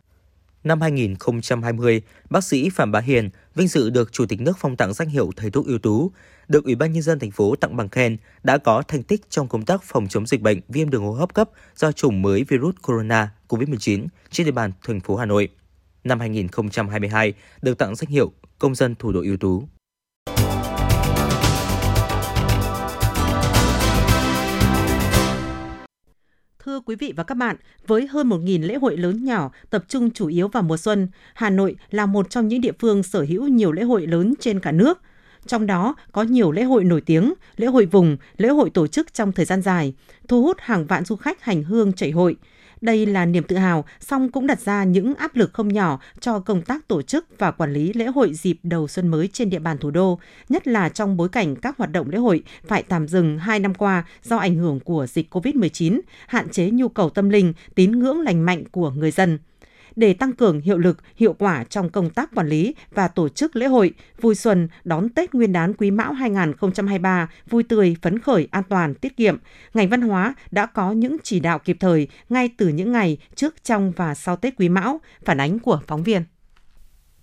Năm 0.64 0.80
2020, 0.80 2.02
bác 2.30 2.44
sĩ 2.44 2.70
Phạm 2.70 2.92
Bá 2.92 3.00
Hiền 3.00 3.30
vinh 3.54 3.68
dự 3.68 3.90
được 3.90 4.12
Chủ 4.12 4.26
tịch 4.26 4.40
nước 4.40 4.58
phong 4.58 4.76
tặng 4.76 4.92
danh 4.94 5.08
hiệu 5.08 5.30
thầy 5.36 5.50
thuốc 5.50 5.66
ưu 5.66 5.78
tú, 5.78 6.12
được 6.48 6.64
Ủy 6.64 6.74
ban 6.74 6.92
nhân 6.92 7.02
dân 7.02 7.18
thành 7.18 7.30
phố 7.30 7.56
tặng 7.56 7.76
bằng 7.76 7.88
khen 7.88 8.16
đã 8.42 8.58
có 8.58 8.82
thành 8.88 9.02
tích 9.02 9.30
trong 9.30 9.48
công 9.48 9.64
tác 9.64 9.82
phòng 9.82 10.08
chống 10.08 10.26
dịch 10.26 10.40
bệnh 10.40 10.60
viêm 10.68 10.90
đường 10.90 11.04
hô 11.04 11.12
hấp 11.12 11.34
cấp 11.34 11.50
do 11.76 11.92
chủng 11.92 12.22
mới 12.22 12.44
virus 12.44 12.74
corona 12.82 13.30
COVID-19 13.48 14.06
trên 14.30 14.46
địa 14.46 14.52
bàn 14.52 14.72
thành 14.86 15.00
phố 15.00 15.16
Hà 15.16 15.26
Nội. 15.26 15.48
năm 16.04 16.20
2022 16.20 17.34
được 17.62 17.78
tặng 17.78 17.96
danh 17.96 18.10
hiệu 18.10 18.32
Công 18.58 18.74
dân 18.74 18.94
thủ 18.94 19.12
đô 19.12 19.20
ưu 19.20 19.36
tú. 19.36 19.68
Thưa 26.64 26.80
quý 26.80 26.96
vị 26.96 27.12
và 27.16 27.24
các 27.24 27.34
bạn, 27.34 27.56
với 27.86 28.06
hơn 28.06 28.28
1.000 28.28 28.66
lễ 28.66 28.74
hội 28.74 28.96
lớn 28.96 29.24
nhỏ 29.24 29.50
tập 29.70 29.84
trung 29.88 30.10
chủ 30.10 30.26
yếu 30.26 30.48
vào 30.48 30.62
mùa 30.62 30.76
xuân, 30.76 31.08
Hà 31.34 31.50
Nội 31.50 31.76
là 31.90 32.06
một 32.06 32.30
trong 32.30 32.48
những 32.48 32.60
địa 32.60 32.72
phương 32.78 33.02
sở 33.02 33.22
hữu 33.28 33.48
nhiều 33.48 33.72
lễ 33.72 33.82
hội 33.82 34.06
lớn 34.06 34.34
trên 34.40 34.60
cả 34.60 34.72
nước. 34.72 35.00
Trong 35.46 35.66
đó 35.66 35.94
có 36.12 36.22
nhiều 36.22 36.52
lễ 36.52 36.62
hội 36.62 36.84
nổi 36.84 37.00
tiếng, 37.00 37.34
lễ 37.56 37.66
hội 37.66 37.86
vùng, 37.86 38.16
lễ 38.36 38.48
hội 38.48 38.70
tổ 38.70 38.86
chức 38.86 39.14
trong 39.14 39.32
thời 39.32 39.44
gian 39.44 39.62
dài, 39.62 39.94
thu 40.28 40.42
hút 40.42 40.56
hàng 40.60 40.86
vạn 40.86 41.04
du 41.04 41.16
khách 41.16 41.42
hành 41.42 41.62
hương 41.62 41.92
chảy 41.92 42.10
hội. 42.10 42.36
Đây 42.80 43.06
là 43.06 43.26
niềm 43.26 43.44
tự 43.44 43.56
hào, 43.56 43.84
song 44.00 44.28
cũng 44.28 44.46
đặt 44.46 44.60
ra 44.60 44.84
những 44.84 45.14
áp 45.14 45.36
lực 45.36 45.52
không 45.52 45.68
nhỏ 45.68 46.00
cho 46.20 46.38
công 46.38 46.62
tác 46.62 46.88
tổ 46.88 47.02
chức 47.02 47.26
và 47.38 47.50
quản 47.50 47.72
lý 47.72 47.92
lễ 47.92 48.06
hội 48.06 48.34
dịp 48.34 48.58
đầu 48.62 48.88
xuân 48.88 49.08
mới 49.08 49.28
trên 49.32 49.50
địa 49.50 49.58
bàn 49.58 49.78
thủ 49.78 49.90
đô, 49.90 50.18
nhất 50.48 50.66
là 50.66 50.88
trong 50.88 51.16
bối 51.16 51.28
cảnh 51.28 51.56
các 51.56 51.78
hoạt 51.78 51.92
động 51.92 52.10
lễ 52.10 52.18
hội 52.18 52.42
phải 52.66 52.82
tạm 52.82 53.08
dừng 53.08 53.38
2 53.38 53.60
năm 53.60 53.74
qua 53.74 54.04
do 54.22 54.36
ảnh 54.36 54.54
hưởng 54.54 54.80
của 54.80 55.06
dịch 55.06 55.34
COVID-19, 55.34 56.00
hạn 56.26 56.48
chế 56.48 56.70
nhu 56.70 56.88
cầu 56.88 57.10
tâm 57.10 57.28
linh, 57.28 57.52
tín 57.74 57.92
ngưỡng 57.92 58.20
lành 58.20 58.46
mạnh 58.46 58.64
của 58.70 58.90
người 58.90 59.10
dân 59.10 59.38
để 59.96 60.14
tăng 60.14 60.32
cường 60.32 60.60
hiệu 60.60 60.78
lực, 60.78 60.98
hiệu 61.16 61.32
quả 61.38 61.64
trong 61.64 61.90
công 61.90 62.10
tác 62.10 62.30
quản 62.34 62.48
lý 62.48 62.74
và 62.94 63.08
tổ 63.08 63.28
chức 63.28 63.56
lễ 63.56 63.66
hội 63.66 63.92
vui 64.20 64.34
xuân 64.34 64.68
đón 64.84 65.08
Tết 65.08 65.34
Nguyên 65.34 65.52
đán 65.52 65.74
Quý 65.74 65.90
Mão 65.90 66.12
2023 66.12 67.28
vui 67.50 67.62
tươi, 67.62 67.96
phấn 68.02 68.18
khởi, 68.18 68.48
an 68.50 68.62
toàn, 68.68 68.94
tiết 68.94 69.16
kiệm. 69.16 69.36
Ngành 69.74 69.88
văn 69.88 70.00
hóa 70.00 70.34
đã 70.50 70.66
có 70.66 70.92
những 70.92 71.16
chỉ 71.22 71.40
đạo 71.40 71.58
kịp 71.58 71.76
thời 71.80 72.08
ngay 72.28 72.50
từ 72.56 72.68
những 72.68 72.92
ngày 72.92 73.18
trước, 73.34 73.64
trong 73.64 73.92
và 73.96 74.14
sau 74.14 74.36
Tết 74.36 74.54
Quý 74.56 74.68
Mão, 74.68 75.00
phản 75.24 75.40
ánh 75.40 75.58
của 75.58 75.80
phóng 75.86 76.02
viên. 76.02 76.22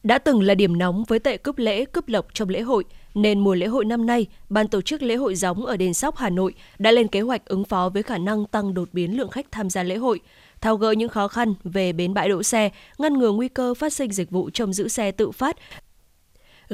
Đã 0.03 0.17
từng 0.17 0.41
là 0.41 0.55
điểm 0.55 0.77
nóng 0.77 1.03
với 1.07 1.19
tệ 1.19 1.37
cướp 1.37 1.57
lễ, 1.57 1.85
cướp 1.85 2.07
lộc 2.07 2.27
trong 2.33 2.49
lễ 2.49 2.61
hội, 2.61 2.83
nên 3.13 3.39
mùa 3.39 3.55
lễ 3.55 3.65
hội 3.65 3.85
năm 3.85 4.05
nay, 4.05 4.27
ban 4.49 4.67
tổ 4.67 4.81
chức 4.81 5.01
lễ 5.01 5.15
hội 5.15 5.35
gióng 5.35 5.65
ở 5.65 5.77
đền 5.77 5.93
Sóc 5.93 6.17
Hà 6.17 6.29
Nội 6.29 6.53
đã 6.79 6.91
lên 6.91 7.07
kế 7.07 7.21
hoạch 7.21 7.45
ứng 7.45 7.65
phó 7.65 7.89
với 7.89 8.03
khả 8.03 8.17
năng 8.17 8.45
tăng 8.45 8.73
đột 8.73 8.89
biến 8.93 9.17
lượng 9.17 9.29
khách 9.29 9.51
tham 9.51 9.69
gia 9.69 9.83
lễ 9.83 9.95
hội– 9.95 10.19
tháo 10.61 10.77
gỡ 10.77 10.91
những 10.91 11.09
khó 11.09 11.27
khăn 11.27 11.53
về 11.63 11.93
bến 11.93 12.13
bãi 12.13 12.29
đỗ 12.29 12.43
xe, 12.43 12.69
ngăn 12.97 13.13
ngừa 13.13 13.31
nguy 13.31 13.47
cơ 13.47 13.73
phát 13.73 13.93
sinh 13.93 14.11
dịch 14.11 14.31
vụ 14.31 14.49
trông 14.49 14.73
giữ 14.73 14.87
xe 14.87 15.11
tự 15.11 15.31
phát 15.31 15.57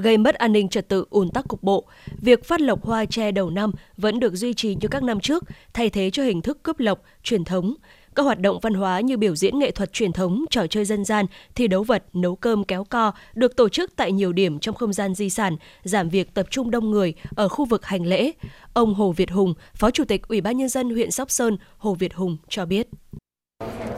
gây 0.01 0.17
mất 0.17 0.35
an 0.35 0.51
ninh 0.51 0.69
trật 0.69 0.87
tự 0.87 1.05
ùn 1.09 1.29
tắc 1.29 1.47
cục 1.47 1.63
bộ. 1.63 1.85
Việc 2.21 2.45
phát 2.45 2.61
lộc 2.61 2.85
hoa 2.85 3.05
tre 3.05 3.31
đầu 3.31 3.49
năm 3.49 3.71
vẫn 3.97 4.19
được 4.19 4.35
duy 4.35 4.53
trì 4.53 4.75
như 4.81 4.87
các 4.87 5.03
năm 5.03 5.19
trước, 5.19 5.43
thay 5.73 5.89
thế 5.89 6.09
cho 6.09 6.23
hình 6.23 6.41
thức 6.41 6.63
cướp 6.63 6.79
lộc 6.79 7.01
truyền 7.23 7.43
thống. 7.43 7.73
Các 8.15 8.23
hoạt 8.23 8.39
động 8.39 8.59
văn 8.61 8.73
hóa 8.73 8.99
như 8.99 9.17
biểu 9.17 9.35
diễn 9.35 9.59
nghệ 9.59 9.71
thuật 9.71 9.93
truyền 9.93 10.11
thống, 10.11 10.45
trò 10.49 10.67
chơi 10.67 10.85
dân 10.85 11.05
gian, 11.05 11.25
thi 11.55 11.67
đấu 11.67 11.83
vật, 11.83 12.03
nấu 12.13 12.35
cơm 12.35 12.63
kéo 12.63 12.83
co 12.83 13.11
được 13.33 13.55
tổ 13.55 13.69
chức 13.69 13.95
tại 13.95 14.11
nhiều 14.11 14.33
điểm 14.33 14.59
trong 14.59 14.75
không 14.75 14.93
gian 14.93 15.15
di 15.15 15.29
sản, 15.29 15.57
giảm 15.83 16.09
việc 16.09 16.33
tập 16.33 16.47
trung 16.49 16.71
đông 16.71 16.91
người 16.91 17.13
ở 17.35 17.47
khu 17.47 17.65
vực 17.65 17.85
hành 17.85 18.05
lễ. 18.05 18.31
Ông 18.73 18.93
Hồ 18.93 19.11
Việt 19.11 19.31
Hùng, 19.31 19.53
Phó 19.73 19.91
Chủ 19.91 20.03
tịch 20.05 20.27
Ủy 20.27 20.41
ban 20.41 20.57
nhân 20.57 20.69
dân 20.69 20.89
huyện 20.89 21.11
Sóc 21.11 21.31
Sơn, 21.31 21.57
Hồ 21.77 21.93
Việt 21.93 22.13
Hùng 22.13 22.37
cho 22.49 22.65
biết 22.65 22.87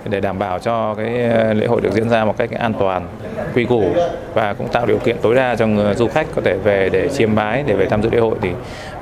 để 0.05 0.19
đảm 0.19 0.39
bảo 0.39 0.59
cho 0.59 0.95
cái 0.95 1.23
ờ, 1.23 1.53
lễ 1.53 1.67
hội 1.67 1.81
được 1.81 1.93
diễn 1.93 2.09
ra 2.09 2.25
một 2.25 2.37
cách 2.37 2.51
an 2.51 2.73
toàn, 2.73 3.07
quy 3.55 3.65
củ 3.65 3.93
và 4.33 4.53
cũng 4.53 4.67
tạo 4.67 4.85
điều 4.85 4.97
kiện 4.97 5.15
tối 5.21 5.35
đa 5.35 5.55
cho 5.55 5.67
người 5.67 5.95
du 5.95 6.07
khách 6.07 6.27
có 6.35 6.41
thể 6.45 6.57
về 6.63 6.89
để 6.89 7.09
chiêm 7.09 7.35
bái 7.35 7.63
để 7.67 7.75
về 7.75 7.85
tham 7.85 8.03
dự 8.03 8.09
lễ 8.09 8.19
hội 8.19 8.35
thì 8.41 8.49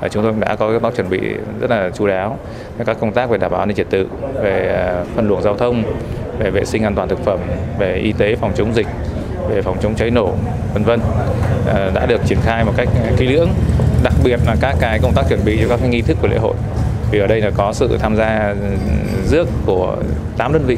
ờ, 0.00 0.08
chúng 0.08 0.22
tôi 0.22 0.32
đã 0.40 0.56
có 0.56 0.72
các 0.72 0.82
bước 0.82 0.96
chuẩn 0.96 1.10
bị 1.10 1.20
rất 1.60 1.70
là 1.70 1.90
chú 1.94 2.06
đáo 2.06 2.38
các 2.86 2.96
công 3.00 3.12
tác 3.12 3.30
về 3.30 3.38
đảm 3.38 3.50
bảo 3.50 3.60
an 3.60 3.68
ninh 3.68 3.76
trật 3.76 3.90
tự, 3.90 4.08
về 4.42 4.68
ờ, 4.86 5.04
phân 5.14 5.28
luồng 5.28 5.42
giao 5.42 5.56
thông, 5.56 5.82
về 6.38 6.50
vệ 6.50 6.64
sinh 6.64 6.82
an 6.82 6.94
toàn 6.94 7.08
thực 7.08 7.24
phẩm, 7.24 7.38
về 7.78 7.94
y 7.94 8.12
tế 8.12 8.36
phòng 8.36 8.52
chống 8.56 8.74
dịch, 8.74 8.86
về 9.48 9.62
phòng 9.62 9.76
chống 9.82 9.94
cháy 9.94 10.10
nổ, 10.10 10.32
vân 10.74 10.84
vân. 10.84 11.00
Đã 11.94 12.06
được 12.06 12.20
triển 12.26 12.38
khai 12.42 12.64
một 12.64 12.72
cách 12.76 12.88
kỹ 13.16 13.26
lưỡng, 13.26 13.48
đặc 14.02 14.12
biệt 14.24 14.40
là 14.46 14.56
các 14.60 14.76
cái 14.80 14.98
công 15.02 15.12
tác 15.14 15.22
chuẩn 15.28 15.40
bị 15.44 15.58
cho 15.62 15.68
các 15.68 15.88
nghi 15.88 16.02
thức 16.02 16.16
của 16.22 16.28
lễ 16.28 16.38
hội 16.38 16.54
vì 17.10 17.18
ở 17.18 17.26
đây 17.26 17.40
là 17.40 17.50
có 17.56 17.72
sự 17.72 17.96
tham 17.98 18.16
gia 18.16 18.54
rước 19.26 19.48
của 19.66 19.96
8 20.36 20.52
đơn 20.52 20.62
vị 20.66 20.76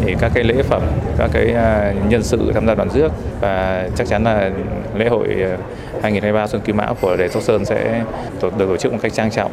thì 0.00 0.14
các 0.20 0.32
cái 0.34 0.44
lễ 0.44 0.62
phẩm, 0.62 0.82
các 1.18 1.30
cái 1.32 1.52
à, 1.52 1.94
nhân 2.08 2.22
sự 2.22 2.50
tham 2.54 2.66
gia 2.66 2.74
đoàn 2.74 2.90
rước 2.90 3.12
và 3.40 3.88
chắc 3.96 4.06
chắn 4.06 4.24
là 4.24 4.50
lễ 4.96 5.08
hội 5.08 5.28
à, 5.28 5.58
2023 6.02 6.46
Xuân 6.46 6.62
Kim 6.62 6.76
Mão 6.76 6.94
của 7.00 7.16
đền 7.16 7.30
Sóc 7.30 7.42
Sơn 7.42 7.64
sẽ 7.64 8.04
được 8.42 8.52
tổ 8.58 8.76
chức 8.76 8.92
một 8.92 8.98
cách 9.02 9.12
trang 9.12 9.30
trọng, 9.30 9.52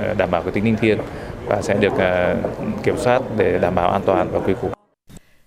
à, 0.00 0.14
đảm 0.18 0.30
bảo 0.30 0.42
cái 0.42 0.52
tính 0.52 0.64
linh 0.64 0.76
thiêng 0.76 0.98
và 1.46 1.62
sẽ 1.62 1.74
được 1.74 1.92
kiểm 2.82 2.98
soát 2.98 3.22
để 3.36 3.58
đảm 3.58 3.74
bảo 3.74 3.90
an 3.90 4.02
toàn 4.06 4.28
và 4.32 4.38
quy 4.38 4.54
củ. 4.62 4.68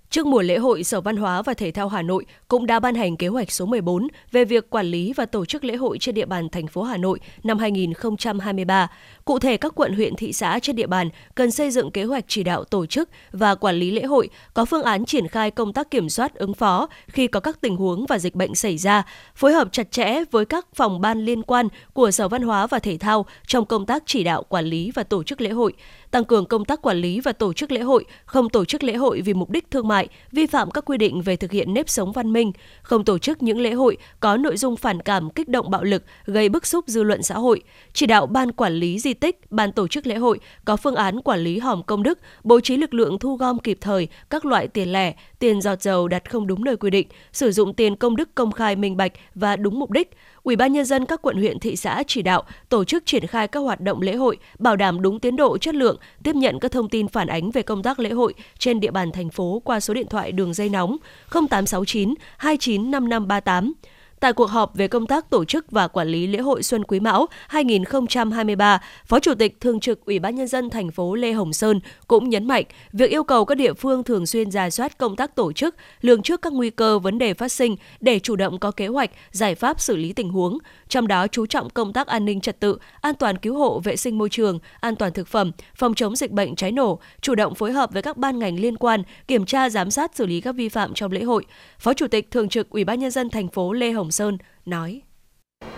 Trước 0.10 0.28
mùa 0.28 0.42
lễ 0.42 0.58
hội, 0.58 0.84
Sở 0.84 1.02
Văn 1.02 1.18
hóa 1.18 1.42
và 1.42 1.54
Thể 1.54 1.72
thao 1.72 1.88
Hà 1.88 2.02
Nội 2.02 2.26
cũng 2.48 2.66
đã 2.66 2.80
ban 2.80 2.96
hành 2.96 3.18
kế 3.18 3.28
hoạch 3.28 3.52
số 3.52 3.66
14 3.66 4.08
về 4.32 4.46
việc 4.46 4.70
quản 4.70 4.86
lý 4.86 5.14
và 5.14 5.26
tổ 5.26 5.46
chức 5.46 5.64
lễ 5.64 5.76
hội 5.76 5.98
trên 5.98 6.16
địa 6.16 6.26
bàn 6.26 6.50
thành 6.50 6.68
phố 6.68 6.84
Hà 6.84 6.98
Nội 6.98 7.20
năm 7.44 7.60
2023. 7.60 8.88
Cụ 9.30 9.40
thể, 9.40 9.58
các 9.58 9.76
quận 9.76 9.94
huyện 9.94 10.16
thị 10.16 10.34
xã 10.34 10.60
trên 10.60 10.76
địa 10.76 10.88
bàn 10.88 11.10
cần 11.36 11.52
xây 11.52 11.72
dựng 11.72 11.92
kế 11.92 12.04
hoạch 12.04 12.26
chỉ 12.28 12.44
đạo 12.44 12.64
tổ 12.64 12.86
chức 12.86 13.10
và 13.32 13.56
quản 13.56 13.76
lý 13.76 13.92
lễ 13.92 14.04
hội, 14.04 14.30
có 14.54 14.66
phương 14.66 14.84
án 14.84 15.06
triển 15.06 15.28
khai 15.28 15.52
công 15.52 15.74
tác 15.74 15.92
kiểm 15.92 16.10
soát 16.10 16.36
ứng 16.36 16.54
phó 16.54 16.90
khi 17.08 17.28
có 17.28 17.40
các 17.40 17.62
tình 17.62 17.76
huống 17.76 18.06
và 18.06 18.20
dịch 18.20 18.36
bệnh 18.36 18.56
xảy 18.56 18.78
ra, 18.78 19.04
phối 19.36 19.54
hợp 19.54 19.68
chặt 19.72 19.92
chẽ 19.92 20.24
với 20.32 20.46
các 20.46 20.68
phòng 20.76 21.02
ban 21.02 21.26
liên 21.26 21.44
quan 21.44 21.68
của 21.94 22.12
Sở 22.12 22.28
Văn 22.28 22.42
hóa 22.42 22.68
và 22.68 22.80
Thể 22.80 22.98
thao 22.98 23.26
trong 23.48 23.66
công 23.66 23.86
tác 23.86 24.04
chỉ 24.06 24.24
đạo 24.24 24.44
quản 24.44 24.66
lý 24.66 24.92
và 24.92 25.04
tổ 25.04 25.24
chức 25.24 25.42
lễ 25.42 25.50
hội, 25.50 25.74
tăng 26.12 26.26
cường 26.26 26.46
công 26.46 26.66
tác 26.66 26.82
quản 26.82 26.98
lý 26.98 27.20
và 27.20 27.32
tổ 27.32 27.54
chức 27.54 27.72
lễ 27.72 27.82
hội, 27.82 28.06
không 28.26 28.50
tổ 28.50 28.66
chức 28.66 28.84
lễ 28.84 28.96
hội 28.96 29.22
vì 29.22 29.34
mục 29.34 29.50
đích 29.50 29.72
thương 29.72 29.88
mại, 29.88 30.08
vi 30.32 30.46
phạm 30.46 30.72
các 30.72 30.86
quy 30.86 30.98
định 30.98 31.22
về 31.22 31.36
thực 31.36 31.52
hiện 31.52 31.74
nếp 31.74 31.90
sống 31.90 32.12
văn 32.12 32.34
minh, 32.34 32.52
không 32.82 33.06
tổ 33.06 33.18
chức 33.18 33.44
những 33.44 33.60
lễ 33.60 33.72
hội 33.72 33.98
có 34.20 34.38
nội 34.38 34.58
dung 34.58 34.76
phản 34.76 35.02
cảm, 35.02 35.30
kích 35.30 35.50
động 35.50 35.72
bạo 35.72 35.84
lực, 35.84 36.04
gây 36.26 36.50
bức 36.50 36.66
xúc 36.66 36.86
dư 36.88 37.04
luận 37.04 37.24
xã 37.24 37.36
hội, 37.36 37.62
chỉ 37.94 38.06
đạo 38.06 38.26
ban 38.26 38.52
quản 38.52 38.74
lý 38.74 39.00
di 39.00 39.14
tích, 39.20 39.52
ban 39.52 39.72
tổ 39.72 39.88
chức 39.88 40.08
lễ 40.08 40.16
hội 40.16 40.40
có 40.66 40.78
phương 40.78 40.96
án 40.96 41.22
quản 41.22 41.40
lý 41.40 41.60
hòm 41.60 41.84
công 41.84 42.04
đức, 42.04 42.20
bố 42.44 42.60
trí 42.60 42.78
lực 42.78 42.94
lượng 42.94 43.20
thu 43.20 43.36
gom 43.36 43.60
kịp 43.60 43.78
thời 43.82 44.08
các 44.30 44.46
loại 44.46 44.68
tiền 44.68 44.94
lẻ, 44.94 45.14
tiền 45.40 45.62
giọt 45.62 45.82
dầu 45.82 46.08
đặt 46.08 46.30
không 46.32 46.48
đúng 46.48 46.64
nơi 46.64 46.78
quy 46.78 46.90
định, 46.90 47.08
sử 47.32 47.52
dụng 47.52 47.74
tiền 47.74 47.96
công 47.96 48.16
đức 48.16 48.36
công 48.36 48.52
khai 48.52 48.76
minh 48.76 48.98
bạch 48.98 49.12
và 49.36 49.56
đúng 49.56 49.80
mục 49.80 49.92
đích, 49.92 50.10
Ủy 50.44 50.56
ban 50.56 50.74
nhân 50.74 50.86
dân 50.86 51.06
các 51.06 51.22
quận 51.22 51.38
huyện 51.38 51.60
thị 51.60 51.76
xã 51.76 52.04
chỉ 52.08 52.22
đạo 52.22 52.44
tổ 52.70 52.84
chức 52.84 53.06
triển 53.06 53.28
khai 53.28 53.48
các 53.48 53.60
hoạt 53.60 53.82
động 53.82 54.02
lễ 54.02 54.16
hội, 54.16 54.38
bảo 54.60 54.76
đảm 54.76 55.02
đúng 55.02 55.20
tiến 55.20 55.36
độ 55.36 55.58
chất 55.58 55.76
lượng, 55.76 55.98
tiếp 56.24 56.36
nhận 56.36 56.60
các 56.60 56.72
thông 56.72 56.90
tin 56.90 57.08
phản 57.08 57.28
ánh 57.28 57.52
về 57.52 57.62
công 57.62 57.84
tác 57.84 58.00
lễ 58.00 58.10
hội 58.10 58.34
trên 58.60 58.80
địa 58.80 58.92
bàn 58.92 59.12
thành 59.12 59.30
phố 59.30 59.62
qua 59.66 59.80
số 59.80 59.94
điện 59.94 60.08
thoại 60.10 60.32
đường 60.32 60.54
dây 60.54 60.70
nóng 60.70 60.98
0869 61.32 62.14
295538 62.38 63.74
Tại 64.20 64.34
cuộc 64.34 64.50
họp 64.50 64.76
về 64.76 64.88
công 64.88 65.08
tác 65.08 65.30
tổ 65.30 65.46
chức 65.46 65.72
và 65.72 65.88
quản 65.88 66.08
lý 66.08 66.28
lễ 66.28 66.40
hội 66.40 66.64
Xuân 66.64 66.84
Quý 66.84 67.00
Mão 67.00 67.26
2023, 67.48 68.82
Phó 69.06 69.20
Chủ 69.20 69.34
tịch 69.36 69.60
Thường 69.60 69.80
trực 69.80 70.06
Ủy 70.06 70.20
ban 70.20 70.36
Nhân 70.36 70.48
dân 70.48 70.70
thành 70.70 70.92
phố 70.92 71.16
Lê 71.16 71.32
Hồng 71.32 71.54
Sơn 71.54 71.80
cũng 72.08 72.30
nhấn 72.30 72.48
mạnh 72.48 72.66
việc 72.94 73.10
yêu 73.10 73.24
cầu 73.24 73.46
các 73.46 73.56
địa 73.56 73.74
phương 73.74 74.04
thường 74.04 74.26
xuyên 74.26 74.52
ra 74.52 74.70
soát 74.70 74.98
công 74.98 75.16
tác 75.16 75.36
tổ 75.36 75.52
chức, 75.54 75.76
lường 76.02 76.22
trước 76.22 76.42
các 76.42 76.54
nguy 76.54 76.70
cơ 76.70 77.00
vấn 77.00 77.18
đề 77.18 77.34
phát 77.34 77.52
sinh 77.52 77.76
để 78.00 78.20
chủ 78.20 78.36
động 78.36 78.60
có 78.60 78.72
kế 78.72 78.88
hoạch, 78.88 79.12
giải 79.32 79.56
pháp 79.56 79.82
xử 79.82 79.96
lý 79.96 80.14
tình 80.14 80.30
huống, 80.30 80.58
trong 80.90 81.08
đó 81.08 81.28
chú 81.28 81.46
trọng 81.46 81.70
công 81.70 81.94
tác 81.94 82.08
an 82.08 82.26
ninh 82.26 82.42
trật 82.42 82.60
tự, 82.60 82.78
an 83.02 83.16
toàn 83.16 83.38
cứu 83.38 83.58
hộ 83.58 83.80
vệ 83.80 83.96
sinh 83.96 84.18
môi 84.18 84.30
trường, 84.30 84.60
an 84.80 84.96
toàn 84.96 85.14
thực 85.14 85.28
phẩm, 85.28 85.52
phòng 85.76 85.94
chống 85.94 86.16
dịch 86.16 86.32
bệnh 86.32 86.56
cháy 86.56 86.72
nổ, 86.72 87.00
chủ 87.22 87.36
động 87.36 87.56
phối 87.56 87.72
hợp 87.72 87.94
với 87.94 88.02
các 88.02 88.18
ban 88.18 88.40
ngành 88.40 88.60
liên 88.60 88.78
quan, 88.78 89.04
kiểm 89.28 89.46
tra 89.46 89.70
giám 89.70 89.92
sát 89.92 90.16
xử 90.16 90.26
lý 90.26 90.42
các 90.42 90.56
vi 90.56 90.70
phạm 90.70 90.94
trong 90.94 91.12
lễ 91.12 91.24
hội. 91.24 91.46
Phó 91.80 91.94
Chủ 91.94 92.08
tịch 92.08 92.32
Thường 92.32 92.50
trực 92.50 92.70
Ủy 92.70 92.84
ban 92.84 93.00
Nhân 93.00 93.12
dân 93.12 93.30
thành 93.30 93.48
phố 93.48 93.74
Lê 93.74 93.92
Hồng 93.92 94.09
Hồng 94.10 94.14
Sơn 94.14 94.38
nói. 94.66 95.02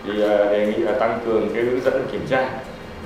Thì 0.06 0.24
à, 0.24 0.38
đề 0.52 0.65
nghị 0.65 0.84
là 0.84 0.91
tăng 0.91 1.20
cường 1.26 1.50
cái 1.54 1.63
hướng 1.63 1.82
dẫn 1.82 2.08
kiểm 2.12 2.22
tra, 2.30 2.50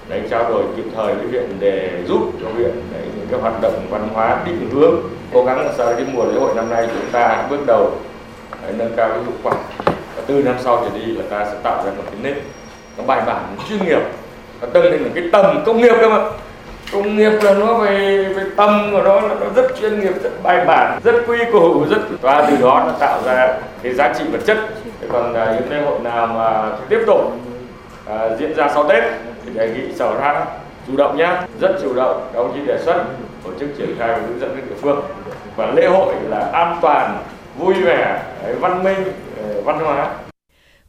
để 0.10 0.28
trao 0.30 0.50
đổi 0.50 0.64
kịp 0.76 0.86
thời 0.96 1.16
với 1.16 1.28
huyện 1.28 1.50
để 1.60 2.04
giúp 2.08 2.32
cho 2.42 2.50
huyện 2.50 2.72
đấy, 2.92 3.02
những 3.18 3.28
cái 3.32 3.40
hoạt 3.40 3.62
động 3.62 3.88
văn 3.90 4.10
hóa 4.14 4.44
định 4.46 4.70
hướng 4.72 4.96
cố 5.34 5.46
gắng 5.46 5.60
làm 5.60 5.76
sao 5.78 5.94
cái 5.96 6.06
mùa 6.14 6.26
lễ 6.26 6.40
hội 6.40 6.56
năm 6.56 6.70
nay 6.70 6.88
chúng 6.92 7.12
ta 7.12 7.48
bước 7.50 7.60
đầu 7.68 7.92
đấy, 8.62 8.74
nâng 8.78 8.94
cao 8.98 9.10
cái 9.10 9.20
hiệu 9.20 9.34
quả 9.44 9.54
và 10.16 10.24
từ 10.28 10.44
năm 10.44 10.56
sau 10.60 10.86
trở 10.86 11.00
đi 11.00 11.06
là 11.06 11.24
ta 11.30 11.46
sẽ 11.46 11.58
tạo 11.64 11.86
ra 11.86 11.92
một 11.92 12.04
cái 12.06 12.20
nếp 12.22 12.44
nó 12.98 13.04
bài 13.04 13.22
bản 13.26 13.56
chuyên 13.70 13.86
nghiệp 13.86 14.02
nó 14.62 14.68
tăng 14.68 14.84
lên 14.84 15.04
một 15.04 15.10
cái 15.16 15.24
tầm 15.32 15.64
công 15.66 15.78
nghiệp 15.78 15.94
cơ 16.02 16.10
mà 16.10 16.30
công 16.92 17.18
nghiệp 17.18 17.32
là 17.42 17.54
nó 17.54 17.74
về 17.74 18.24
về 18.24 18.44
tâm 18.56 18.90
của 18.92 19.02
nó 19.02 19.22
nó 19.22 19.36
rất 19.56 19.72
chuyên 19.82 20.00
nghiệp 20.00 20.14
rất 20.24 20.30
bài 20.44 20.66
bản 20.66 21.00
rất 21.04 21.16
quy 21.28 21.38
củ 21.52 21.86
rất 21.90 22.02
và 22.22 22.48
từ 22.50 22.58
đó 22.62 22.84
nó 22.88 22.94
tạo 23.00 23.22
ra 23.26 23.58
cái 23.84 23.94
giá 23.94 24.14
trị 24.14 24.24
vật 24.32 24.40
chất. 24.46 24.58
Thế 25.02 25.08
còn 25.12 25.34
à, 25.34 25.56
những 25.56 25.72
lễ 25.72 25.86
hội 25.86 26.00
nào 26.00 26.28
mà 26.28 26.78
tiếp 26.90 27.00
tục 27.08 27.34
à, 28.06 28.30
diễn 28.40 28.54
ra 28.56 28.70
sau 28.74 28.90
tết 28.90 29.04
thì 29.46 29.52
đề 29.54 29.70
nghị 29.70 29.94
sở 29.94 30.20
ra 30.20 30.46
chủ 30.88 30.98
động 30.98 31.18
nhé. 31.18 31.30
Rất 31.62 31.76
chủ 31.82 31.94
động 31.94 32.30
các 32.34 32.40
ông 32.40 32.52
chí 32.54 32.66
đề 32.66 32.78
xuất 32.86 33.04
tổ 33.44 33.50
chức 33.60 33.70
triển 33.78 33.96
khai 34.00 34.08
và 34.08 34.18
hướng 34.28 34.40
dẫn 34.40 34.50
các 34.56 34.64
địa 34.70 34.76
phương. 34.82 35.02
Và 35.56 35.72
lễ 35.76 35.88
hội 35.88 36.14
là 36.30 36.50
an 36.54 36.78
toàn 36.82 37.18
vui 37.58 37.74
vẻ 37.74 38.22
văn 38.60 38.84
minh 38.84 39.04
ờ, 39.38 39.62
văn 39.62 39.80
hóa. 39.80 40.08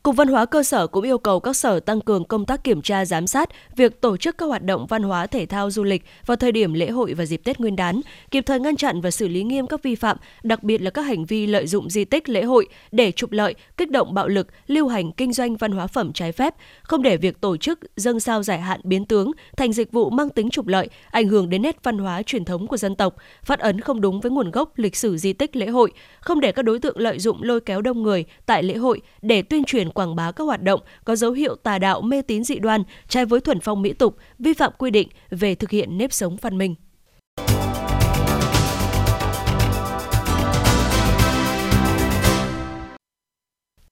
Cục 0.06 0.16
Văn 0.16 0.28
hóa 0.28 0.46
cơ 0.46 0.62
sở 0.62 0.86
cũng 0.86 1.04
yêu 1.04 1.18
cầu 1.18 1.40
các 1.40 1.56
sở 1.56 1.80
tăng 1.80 2.00
cường 2.00 2.24
công 2.24 2.44
tác 2.44 2.64
kiểm 2.64 2.82
tra 2.82 3.04
giám 3.04 3.26
sát 3.26 3.48
việc 3.76 4.00
tổ 4.00 4.16
chức 4.16 4.38
các 4.38 4.46
hoạt 4.46 4.62
động 4.62 4.86
văn 4.86 5.02
hóa 5.02 5.26
thể 5.26 5.46
thao 5.46 5.70
du 5.70 5.84
lịch 5.84 6.04
vào 6.26 6.36
thời 6.36 6.52
điểm 6.52 6.72
lễ 6.72 6.90
hội 6.90 7.14
và 7.14 7.26
dịp 7.26 7.40
Tết 7.44 7.60
Nguyên 7.60 7.76
đán, 7.76 8.00
kịp 8.30 8.44
thời 8.46 8.60
ngăn 8.60 8.76
chặn 8.76 9.00
và 9.00 9.10
xử 9.10 9.28
lý 9.28 9.42
nghiêm 9.42 9.66
các 9.66 9.82
vi 9.82 9.94
phạm, 9.94 10.16
đặc 10.42 10.62
biệt 10.62 10.82
là 10.82 10.90
các 10.90 11.02
hành 11.02 11.24
vi 11.24 11.46
lợi 11.46 11.66
dụng 11.66 11.90
di 11.90 12.04
tích 12.04 12.28
lễ 12.28 12.42
hội 12.42 12.66
để 12.92 13.12
trục 13.12 13.32
lợi, 13.32 13.54
kích 13.76 13.90
động 13.90 14.14
bạo 14.14 14.28
lực, 14.28 14.46
lưu 14.66 14.88
hành 14.88 15.12
kinh 15.12 15.32
doanh 15.32 15.56
văn 15.56 15.72
hóa 15.72 15.86
phẩm 15.86 16.12
trái 16.12 16.32
phép, 16.32 16.54
không 16.82 17.02
để 17.02 17.16
việc 17.16 17.40
tổ 17.40 17.56
chức 17.56 17.80
dâng 17.96 18.20
sao 18.20 18.42
giải 18.42 18.60
hạn 18.60 18.80
biến 18.84 19.04
tướng 19.04 19.32
thành 19.56 19.72
dịch 19.72 19.92
vụ 19.92 20.10
mang 20.10 20.28
tính 20.28 20.50
trục 20.50 20.66
lợi, 20.66 20.88
ảnh 21.10 21.28
hưởng 21.28 21.50
đến 21.50 21.62
nét 21.62 21.76
văn 21.82 21.98
hóa 21.98 22.22
truyền 22.22 22.44
thống 22.44 22.66
của 22.66 22.76
dân 22.76 22.96
tộc, 22.96 23.16
phát 23.42 23.58
ấn 23.58 23.80
không 23.80 24.00
đúng 24.00 24.20
với 24.20 24.30
nguồn 24.30 24.50
gốc 24.50 24.72
lịch 24.76 24.96
sử 24.96 25.16
di 25.16 25.32
tích 25.32 25.56
lễ 25.56 25.66
hội, 25.66 25.92
không 26.20 26.40
để 26.40 26.52
các 26.52 26.62
đối 26.62 26.78
tượng 26.78 26.98
lợi 26.98 27.18
dụng 27.18 27.42
lôi 27.42 27.60
kéo 27.60 27.82
đông 27.82 28.02
người 28.02 28.24
tại 28.46 28.62
lễ 28.62 28.76
hội 28.76 29.00
để 29.22 29.42
tuyên 29.42 29.64
truyền 29.64 29.90
quảng 29.96 30.16
bá 30.16 30.32
các 30.32 30.44
hoạt 30.44 30.62
động 30.62 30.80
có 31.04 31.16
dấu 31.16 31.32
hiệu 31.32 31.54
tà 31.54 31.78
đạo 31.78 32.00
mê 32.00 32.22
tín 32.22 32.44
dị 32.44 32.59
đoan, 32.59 32.82
trái 33.09 33.26
với 33.26 33.40
thuần 33.40 33.61
phong 33.61 33.82
mỹ 33.82 33.92
tục, 33.92 34.16
vi 34.38 34.52
phạm 34.52 34.72
quy 34.78 34.90
định 34.90 35.09
về 35.30 35.54
thực 35.54 35.70
hiện 35.70 35.98
nếp 35.98 36.12
sống 36.12 36.37
văn 36.37 36.59
minh. 36.59 36.74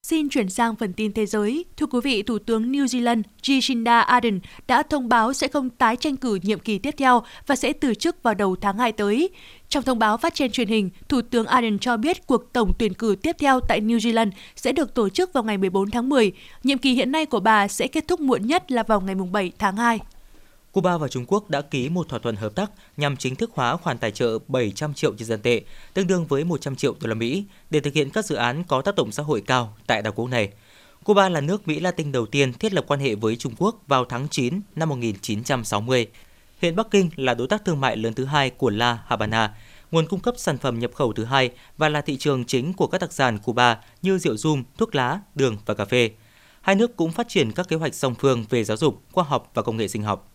Xin 0.05 0.29
chuyển 0.29 0.49
sang 0.49 0.77
phần 0.77 0.93
tin 0.93 1.13
thế 1.13 1.27
giới. 1.27 1.65
Thưa 1.77 1.87
quý 1.87 2.01
vị, 2.05 2.23
Thủ 2.23 2.39
tướng 2.39 2.73
New 2.73 2.85
Zealand 2.85 3.23
Jacinda 3.43 4.01
Ardern 4.01 4.41
đã 4.67 4.83
thông 4.83 5.09
báo 5.09 5.33
sẽ 5.33 5.49
không 5.49 5.71
tái 5.71 5.97
tranh 5.97 6.17
cử 6.17 6.39
nhiệm 6.43 6.59
kỳ 6.59 6.79
tiếp 6.79 6.95
theo 6.99 7.23
và 7.47 7.57
sẽ 7.57 7.73
từ 7.73 7.95
chức 7.95 8.23
vào 8.23 8.35
đầu 8.35 8.57
tháng 8.57 8.79
2 8.79 8.93
tới. 8.93 9.31
Trong 9.69 9.83
thông 9.83 9.99
báo 9.99 10.17
phát 10.17 10.35
trên 10.35 10.53
truyền 10.53 10.69
hình, 10.69 10.91
Thủ 11.09 11.23
tướng 11.23 11.47
Ardern 11.47 11.79
cho 11.79 11.97
biết 11.97 12.27
cuộc 12.27 12.53
tổng 12.53 12.73
tuyển 12.79 12.95
cử 12.95 13.17
tiếp 13.23 13.37
theo 13.39 13.61
tại 13.61 13.81
New 13.81 13.99
Zealand 13.99 14.31
sẽ 14.57 14.73
được 14.73 14.95
tổ 14.95 15.09
chức 15.09 15.33
vào 15.33 15.45
ngày 15.45 15.59
14 15.59 15.91
tháng 15.91 16.09
10. 16.09 16.33
Nhiệm 16.63 16.79
kỳ 16.79 16.93
hiện 16.93 17.13
nay 17.13 17.27
của 17.27 17.41
bà 17.41 17.69
sẽ 17.69 17.87
kết 17.87 18.09
thúc 18.09 18.21
muộn 18.21 18.47
nhất 18.47 18.73
là 18.73 18.83
vào 18.83 19.01
ngày 19.01 19.15
7 19.15 19.53
tháng 19.59 19.77
2. 19.77 20.01
Cuba 20.75 20.99
và 20.99 21.09
Trung 21.09 21.25
Quốc 21.29 21.51
đã 21.51 21.61
ký 21.61 21.89
một 21.89 22.09
thỏa 22.09 22.19
thuận 22.19 22.37
hợp 22.37 22.55
tác 22.55 22.71
nhằm 22.97 23.17
chính 23.17 23.37
thức 23.37 23.51
hóa 23.55 23.77
khoản 23.77 23.99
tài 23.99 24.11
trợ 24.11 24.39
700 24.49 24.95
triệu 24.95 25.15
nhân 25.15 25.27
dân 25.27 25.43
tệ, 25.43 25.61
tương 25.95 26.07
đương 26.07 26.27
với 26.27 26.45
100 26.45 26.77
triệu 26.77 26.95
đô 27.01 27.09
la 27.09 27.15
Mỹ, 27.15 27.45
để 27.71 27.81
thực 27.81 27.95
hiện 27.95 28.11
các 28.11 28.25
dự 28.25 28.35
án 28.35 28.65
có 28.65 28.83
tác 28.83 28.95
động 28.95 29.13
xã 29.13 29.23
hội 29.23 29.43
cao 29.47 29.77
tại 29.87 30.03
đảo 30.03 30.13
quốc 30.13 30.29
này. 30.29 30.53
Cuba 31.05 31.29
là 31.29 31.41
nước 31.41 31.69
Mỹ 31.69 31.81
Latin 31.81 32.13
đầu 32.13 32.27
tiên 32.27 32.53
thiết 32.53 32.73
lập 32.73 32.85
quan 32.89 33.01
hệ 33.01 33.15
với 33.15 33.37
Trung 33.37 33.53
Quốc 33.59 33.77
vào 33.87 34.05
tháng 34.05 34.29
9 34.29 34.61
năm 34.77 34.89
1960. 34.89 36.07
Hiện 36.63 36.77
Bắc 36.77 36.91
Kinh 36.91 37.11
là 37.17 37.35
đối 37.35 37.49
tác 37.49 37.65
thương 37.65 37.81
mại 37.81 37.97
lớn 37.97 38.15
thứ 38.15 38.25
hai 38.25 38.51
của 38.51 38.71
La 38.71 38.99
Habana, 39.07 39.55
nguồn 39.91 40.07
cung 40.07 40.21
cấp 40.21 40.35
sản 40.39 40.59
phẩm 40.59 40.79
nhập 40.79 40.91
khẩu 40.95 41.13
thứ 41.13 41.25
hai 41.25 41.51
và 41.77 41.89
là 41.89 42.01
thị 42.01 42.17
trường 42.17 42.45
chính 42.45 42.73
của 42.73 42.87
các 42.87 43.01
đặc 43.01 43.13
sản 43.13 43.39
Cuba 43.39 43.81
như 44.03 44.19
rượu 44.19 44.37
rum, 44.37 44.63
thuốc 44.79 44.95
lá, 44.95 45.21
đường 45.35 45.57
và 45.67 45.75
cà 45.75 45.85
phê. 45.85 46.11
Hai 46.61 46.77
nước 46.77 46.97
cũng 46.97 47.13
phát 47.13 47.29
triển 47.29 47.53
các 47.53 47.69
kế 47.69 47.77
hoạch 47.77 47.95
song 47.95 48.15
phương 48.15 48.45
về 48.51 48.65
giáo 48.65 48.77
dục, 48.77 49.03
khoa 49.13 49.25
học 49.25 49.51
và 49.55 49.63
công 49.63 49.77
nghệ 49.77 49.89
sinh 49.89 50.03
học. 50.03 50.34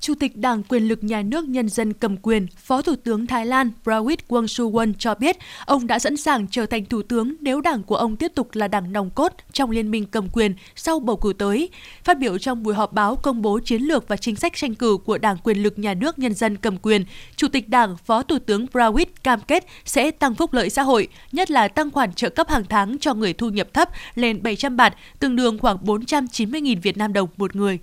Chủ 0.00 0.14
tịch 0.14 0.36
Đảng 0.36 0.62
Quyền 0.62 0.88
lực 0.88 1.04
Nhà 1.04 1.22
nước 1.22 1.48
Nhân 1.48 1.68
dân 1.68 1.92
cầm 1.92 2.16
quyền, 2.16 2.46
Phó 2.56 2.82
Thủ 2.82 2.94
tướng 3.04 3.26
Thái 3.26 3.46
Lan 3.46 3.70
Prawit 3.84 4.16
Wongsuwon 4.28 4.92
cho 4.98 5.14
biết 5.14 5.36
ông 5.66 5.86
đã 5.86 5.98
sẵn 5.98 6.16
sàng 6.16 6.46
trở 6.50 6.66
thành 6.66 6.84
thủ 6.84 7.02
tướng 7.02 7.34
nếu 7.40 7.60
đảng 7.60 7.82
của 7.82 7.96
ông 7.96 8.16
tiếp 8.16 8.32
tục 8.34 8.48
là 8.52 8.68
đảng 8.68 8.92
nòng 8.92 9.10
cốt 9.10 9.32
trong 9.52 9.70
liên 9.70 9.90
minh 9.90 10.06
cầm 10.06 10.28
quyền 10.32 10.54
sau 10.76 11.00
bầu 11.00 11.16
cử 11.16 11.32
tới. 11.38 11.68
Phát 12.04 12.18
biểu 12.18 12.38
trong 12.38 12.62
buổi 12.62 12.74
họp 12.74 12.92
báo 12.92 13.16
công 13.16 13.42
bố 13.42 13.58
chiến 13.64 13.82
lược 13.82 14.08
và 14.08 14.16
chính 14.16 14.36
sách 14.36 14.52
tranh 14.56 14.74
cử 14.74 14.98
của 15.04 15.18
Đảng 15.18 15.36
Quyền 15.44 15.62
lực 15.62 15.78
Nhà 15.78 15.94
nước 15.94 16.18
Nhân 16.18 16.34
dân 16.34 16.56
cầm 16.56 16.76
quyền, 16.76 17.04
Chủ 17.36 17.48
tịch 17.48 17.68
Đảng 17.68 17.96
Phó 17.96 18.22
Thủ 18.22 18.38
tướng 18.46 18.66
Prawit 18.66 19.06
cam 19.22 19.40
kết 19.40 19.66
sẽ 19.84 20.10
tăng 20.10 20.34
phúc 20.34 20.52
lợi 20.52 20.70
xã 20.70 20.82
hội, 20.82 21.08
nhất 21.32 21.50
là 21.50 21.68
tăng 21.68 21.90
khoản 21.90 22.12
trợ 22.12 22.28
cấp 22.28 22.48
hàng 22.48 22.64
tháng 22.68 22.98
cho 22.98 23.14
người 23.14 23.32
thu 23.32 23.48
nhập 23.48 23.74
thấp 23.74 23.88
lên 24.14 24.42
700 24.42 24.76
bạt, 24.76 24.94
tương 25.18 25.36
đương 25.36 25.58
khoảng 25.58 25.76
490.000 25.76 26.80
Việt 26.82 26.96
Nam 26.96 27.12
đồng 27.12 27.28
một 27.36 27.56
người. 27.56 27.78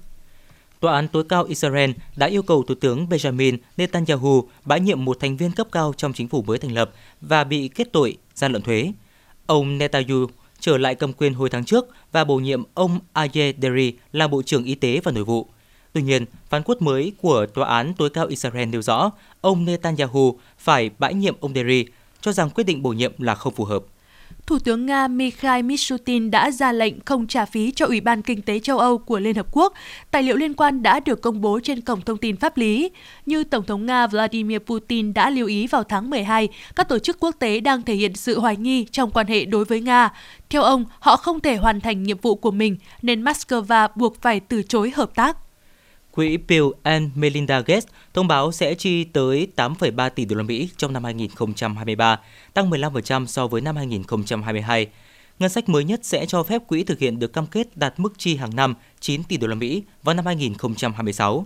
Tòa 0.79 0.93
án 0.93 1.07
tối 1.07 1.23
cao 1.29 1.43
Israel 1.43 1.91
đã 2.15 2.27
yêu 2.27 2.43
cầu 2.43 2.63
Thủ 2.63 2.75
tướng 2.75 3.07
Benjamin 3.09 3.57
Netanyahu 3.77 4.49
bãi 4.65 4.79
nhiệm 4.79 5.05
một 5.05 5.17
thành 5.19 5.37
viên 5.37 5.51
cấp 5.51 5.67
cao 5.71 5.93
trong 5.97 6.13
chính 6.13 6.27
phủ 6.27 6.41
mới 6.41 6.57
thành 6.57 6.73
lập 6.73 6.91
và 7.21 7.43
bị 7.43 7.67
kết 7.67 7.87
tội 7.93 8.17
gian 8.35 8.51
lận 8.51 8.61
thuế. 8.61 8.91
Ông 9.45 9.77
Netanyahu 9.77 10.25
trở 10.59 10.77
lại 10.77 10.95
cầm 10.95 11.13
quyền 11.13 11.33
hồi 11.33 11.49
tháng 11.49 11.65
trước 11.65 11.85
và 12.11 12.23
bổ 12.23 12.35
nhiệm 12.35 12.63
ông 12.73 12.99
Aye 13.13 13.53
Deri 13.61 13.93
là 14.11 14.27
Bộ 14.27 14.41
trưởng 14.41 14.63
Y 14.63 14.75
tế 14.75 14.99
và 15.03 15.11
Nội 15.11 15.23
vụ. 15.23 15.47
Tuy 15.93 16.01
nhiên, 16.01 16.25
phán 16.49 16.63
quyết 16.63 16.81
mới 16.81 17.13
của 17.21 17.45
Tòa 17.45 17.67
án 17.67 17.93
tối 17.93 18.09
cao 18.09 18.27
Israel 18.27 18.65
nêu 18.65 18.81
rõ 18.81 19.11
ông 19.41 19.65
Netanyahu 19.65 20.39
phải 20.59 20.89
bãi 20.99 21.13
nhiệm 21.13 21.35
ông 21.39 21.53
Deri, 21.53 21.85
cho 22.21 22.31
rằng 22.31 22.49
quyết 22.49 22.63
định 22.63 22.83
bổ 22.83 22.93
nhiệm 22.93 23.13
là 23.17 23.35
không 23.35 23.53
phù 23.53 23.65
hợp. 23.65 23.83
Thủ 24.47 24.59
tướng 24.59 24.85
Nga 24.85 25.07
Mikhail 25.07 25.65
Mishutin 25.65 26.31
đã 26.31 26.51
ra 26.51 26.71
lệnh 26.71 26.99
không 27.05 27.27
trả 27.27 27.45
phí 27.45 27.71
cho 27.71 27.85
Ủy 27.85 28.01
ban 28.01 28.21
Kinh 28.21 28.41
tế 28.41 28.59
châu 28.59 28.79
Âu 28.79 28.97
của 28.97 29.19
Liên 29.19 29.35
Hợp 29.35 29.47
Quốc. 29.51 29.73
Tài 30.11 30.23
liệu 30.23 30.35
liên 30.35 30.53
quan 30.53 30.83
đã 30.83 30.99
được 30.99 31.21
công 31.21 31.41
bố 31.41 31.59
trên 31.63 31.81
cổng 31.81 32.01
thông 32.01 32.17
tin 32.17 32.37
pháp 32.37 32.57
lý. 32.57 32.89
Như 33.25 33.43
Tổng 33.43 33.63
thống 33.63 33.85
Nga 33.85 34.07
Vladimir 34.07 34.59
Putin 34.59 35.13
đã 35.13 35.29
lưu 35.29 35.47
ý 35.47 35.67
vào 35.67 35.83
tháng 35.83 36.09
12, 36.09 36.47
các 36.75 36.89
tổ 36.89 36.99
chức 36.99 37.17
quốc 37.19 37.35
tế 37.39 37.59
đang 37.59 37.81
thể 37.81 37.93
hiện 37.93 38.15
sự 38.15 38.39
hoài 38.39 38.55
nghi 38.55 38.85
trong 38.91 39.11
quan 39.11 39.27
hệ 39.27 39.45
đối 39.45 39.65
với 39.65 39.81
Nga. 39.81 40.09
Theo 40.49 40.61
ông, 40.61 40.85
họ 40.99 41.15
không 41.15 41.39
thể 41.39 41.55
hoàn 41.55 41.81
thành 41.81 42.03
nhiệm 42.03 42.17
vụ 42.21 42.35
của 42.35 42.51
mình, 42.51 42.77
nên 43.01 43.23
Moscow 43.23 43.87
buộc 43.95 44.21
phải 44.21 44.39
từ 44.39 44.63
chối 44.63 44.91
hợp 44.95 45.15
tác. 45.15 45.37
Quỹ 46.17 46.37
Bill 46.37 46.65
and 46.83 47.11
Melinda 47.15 47.59
Gates 47.59 47.85
thông 48.13 48.27
báo 48.27 48.51
sẽ 48.51 48.73
chi 48.73 49.03
tới 49.03 49.47
8,3 49.55 50.09
tỷ 50.09 50.25
đô 50.25 50.35
la 50.35 50.43
Mỹ 50.43 50.69
trong 50.77 50.93
năm 50.93 51.03
2023, 51.03 52.19
tăng 52.53 52.69
15% 52.69 53.25
so 53.25 53.47
với 53.47 53.61
năm 53.61 53.75
2022. 53.75 54.87
Ngân 55.39 55.49
sách 55.49 55.69
mới 55.69 55.83
nhất 55.83 55.99
sẽ 56.03 56.25
cho 56.25 56.43
phép 56.43 56.61
quỹ 56.67 56.83
thực 56.83 56.99
hiện 56.99 57.19
được 57.19 57.33
cam 57.33 57.47
kết 57.47 57.77
đạt 57.77 57.93
mức 57.97 58.13
chi 58.17 58.35
hàng 58.35 58.55
năm 58.55 58.75
9 58.99 59.23
tỷ 59.23 59.37
đô 59.37 59.47
la 59.47 59.55
Mỹ 59.55 59.83
vào 60.03 60.15
năm 60.15 60.25
2026. 60.25 61.45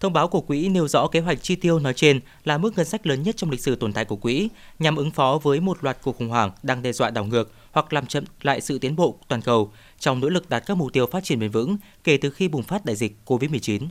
Thông 0.00 0.12
báo 0.12 0.28
của 0.28 0.40
quỹ 0.40 0.68
nêu 0.68 0.88
rõ 0.88 1.06
kế 1.06 1.20
hoạch 1.20 1.42
chi 1.42 1.56
tiêu 1.56 1.78
nói 1.78 1.92
trên 1.94 2.20
là 2.44 2.58
mức 2.58 2.76
ngân 2.76 2.86
sách 2.86 3.06
lớn 3.06 3.22
nhất 3.22 3.36
trong 3.36 3.50
lịch 3.50 3.60
sử 3.60 3.76
tồn 3.76 3.92
tại 3.92 4.04
của 4.04 4.16
quỹ, 4.16 4.48
nhằm 4.78 4.96
ứng 4.96 5.10
phó 5.10 5.38
với 5.42 5.60
một 5.60 5.84
loạt 5.84 5.98
cuộc 6.02 6.18
khủng 6.18 6.28
hoảng 6.28 6.50
đang 6.62 6.82
đe 6.82 6.92
dọa 6.92 7.10
đảo 7.10 7.24
ngược 7.24 7.52
hoặc 7.72 7.92
làm 7.92 8.06
chậm 8.06 8.24
lại 8.42 8.60
sự 8.60 8.78
tiến 8.78 8.96
bộ 8.96 9.18
toàn 9.28 9.42
cầu 9.42 9.72
trong 9.98 10.20
nỗ 10.20 10.28
lực 10.28 10.50
đạt 10.50 10.66
các 10.66 10.76
mục 10.76 10.92
tiêu 10.92 11.06
phát 11.06 11.24
triển 11.24 11.38
bền 11.38 11.50
vững 11.50 11.76
kể 12.04 12.16
từ 12.16 12.30
khi 12.30 12.48
bùng 12.48 12.62
phát 12.62 12.84
đại 12.84 12.96
dịch 12.96 13.16
COVID-19. 13.26 13.88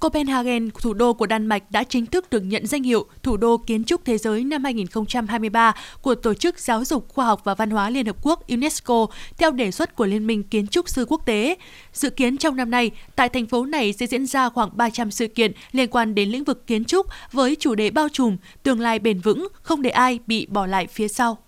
Copenhagen, 0.00 0.70
thủ 0.70 0.94
đô 0.94 1.12
của 1.12 1.26
Đan 1.26 1.46
Mạch 1.46 1.70
đã 1.70 1.84
chính 1.84 2.06
thức 2.06 2.30
được 2.30 2.40
nhận 2.40 2.66
danh 2.66 2.82
hiệu 2.82 3.06
Thủ 3.22 3.36
đô 3.36 3.56
Kiến 3.56 3.84
trúc 3.84 4.04
Thế 4.04 4.18
giới 4.18 4.44
năm 4.44 4.64
2023 4.64 5.74
của 6.02 6.14
Tổ 6.14 6.34
chức 6.34 6.58
Giáo 6.58 6.84
dục 6.84 7.08
Khoa 7.08 7.26
học 7.26 7.40
và 7.44 7.54
Văn 7.54 7.70
hóa 7.70 7.90
Liên 7.90 8.06
Hợp 8.06 8.16
Quốc 8.22 8.48
UNESCO 8.48 9.06
theo 9.38 9.50
đề 9.50 9.70
xuất 9.70 9.96
của 9.96 10.06
Liên 10.06 10.26
minh 10.26 10.42
Kiến 10.42 10.66
trúc 10.66 10.88
sư 10.88 11.06
quốc 11.08 11.26
tế. 11.26 11.56
Dự 11.92 12.10
kiến 12.10 12.36
trong 12.36 12.56
năm 12.56 12.70
nay, 12.70 12.90
tại 13.16 13.28
thành 13.28 13.46
phố 13.46 13.64
này 13.64 13.92
sẽ 13.92 14.06
diễn 14.06 14.26
ra 14.26 14.48
khoảng 14.48 14.70
300 14.76 15.10
sự 15.10 15.28
kiện 15.28 15.52
liên 15.72 15.90
quan 15.90 16.14
đến 16.14 16.28
lĩnh 16.28 16.44
vực 16.44 16.66
kiến 16.66 16.84
trúc 16.84 17.06
với 17.32 17.56
chủ 17.60 17.74
đề 17.74 17.90
bao 17.90 18.08
trùm, 18.12 18.36
tương 18.62 18.80
lai 18.80 18.98
bền 18.98 19.20
vững, 19.20 19.48
không 19.62 19.82
để 19.82 19.90
ai 19.90 20.18
bị 20.26 20.46
bỏ 20.46 20.66
lại 20.66 20.86
phía 20.86 21.08
sau. 21.08 21.38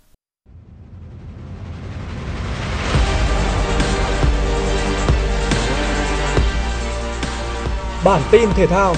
Bản 8.04 8.22
tin 8.32 8.48
thể 8.56 8.66
thao. 8.66 8.94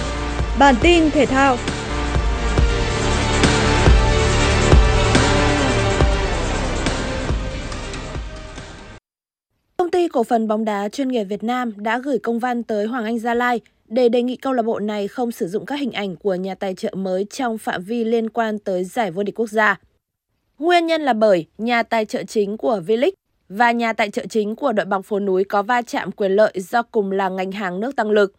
Bản 0.59 0.75
tin 0.83 1.11
thể 1.11 1.27
thao. 1.27 1.57
Công 9.77 9.91
ty 9.91 10.09
cổ 10.09 10.25
phần 10.25 10.49
bóng 10.49 10.65
đá 10.65 10.89
chuyên 10.89 11.09
nghiệp 11.09 11.25
Việt 11.25 11.45
Nam 11.45 11.73
đã 11.77 11.99
gửi 11.99 12.19
công 12.19 12.39
văn 12.39 12.63
tới 12.63 12.87
Hoàng 12.87 13.05
Anh 13.05 13.19
Gia 13.19 13.35
Lai 13.35 13.61
để 13.89 14.09
đề 14.09 14.23
nghị 14.23 14.37
câu 14.37 14.53
lạc 14.53 14.63
bộ 14.63 14.79
này 14.79 15.09
không 15.09 15.33
sử 15.33 15.49
dụng 15.49 15.67
các 15.67 15.81
hình 15.81 15.93
ảnh 15.93 16.17
của 16.17 16.35
nhà 16.35 16.55
tài 16.55 16.75
trợ 16.75 16.95
mới 16.95 17.27
trong 17.31 17.59
phạm 17.59 17.83
vi 17.83 18.05
liên 18.05 18.31
quan 18.31 18.59
tới 18.59 18.85
giải 18.85 19.11
vô 19.11 19.23
địch 19.23 19.35
quốc 19.35 19.51
gia. 19.51 19.81
Nguyên 20.59 20.87
nhân 20.87 21.03
là 21.03 21.13
bởi 21.13 21.47
nhà 21.59 21.83
tài 21.83 22.05
trợ 22.05 22.23
chính 22.23 22.57
của 22.57 22.81
V-League 22.87 23.13
và 23.49 23.71
nhà 23.71 23.93
tài 23.93 24.11
trợ 24.11 24.27
chính 24.31 24.57
của 24.57 24.73
đội 24.73 24.87
bóng 24.87 25.03
phố 25.03 25.21
núi 25.21 25.45
có 25.45 25.63
va 25.63 25.83
chạm 25.83 26.13
quyền 26.13 26.33
lợi 26.33 26.53
do 26.55 26.83
cùng 26.83 27.13
là 27.13 27.29
ngành 27.29 27.53
hàng 27.53 27.81
nước 27.81 27.97
tăng 27.97 28.11
lực. 28.11 28.35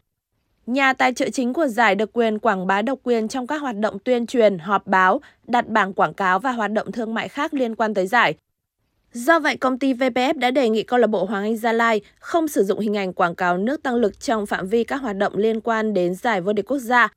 Nhà 0.68 0.94
tài 0.94 1.14
trợ 1.14 1.30
chính 1.30 1.54
của 1.54 1.68
giải 1.68 1.96
được 1.96 2.14
quyền 2.14 2.40
quảng 2.40 2.68
bá 2.68 2.82
độc 2.82 3.00
quyền 3.04 3.28
trong 3.28 3.48
các 3.48 3.62
hoạt 3.62 3.78
động 3.78 4.00
tuyên 4.00 4.26
truyền, 4.26 4.60
họp 4.60 4.88
báo, 4.88 5.22
đặt 5.48 5.68
bảng 5.68 5.94
quảng 5.94 6.14
cáo 6.14 6.40
và 6.40 6.52
hoạt 6.52 6.72
động 6.72 6.92
thương 6.92 7.14
mại 7.14 7.28
khác 7.28 7.54
liên 7.54 7.76
quan 7.76 7.94
tới 7.94 8.08
giải. 8.08 8.36
Do 9.14 9.40
vậy, 9.40 9.58
công 9.58 9.80
ty 9.80 9.94
VPF 9.94 10.40
đã 10.40 10.52
đề 10.52 10.70
nghị 10.70 10.84
câu 10.84 11.00
lạc 11.00 11.08
bộ 11.08 11.26
Hoàng 11.26 11.44
Anh 11.44 11.58
Gia 11.58 11.72
Lai 11.72 12.02
không 12.20 12.48
sử 12.48 12.64
dụng 12.64 12.80
hình 12.80 12.98
ảnh 12.98 13.14
quảng 13.14 13.36
cáo 13.36 13.58
nước 13.58 13.84
tăng 13.84 13.96
lực 13.96 14.20
trong 14.20 14.46
phạm 14.46 14.68
vi 14.68 14.84
các 14.84 14.96
hoạt 14.96 15.18
động 15.18 15.38
liên 15.38 15.62
quan 15.62 15.94
đến 15.94 16.16
giải 16.16 16.42
vô 16.42 16.54
địch 16.54 16.66
quốc 16.66 16.80
gia, 16.80 17.14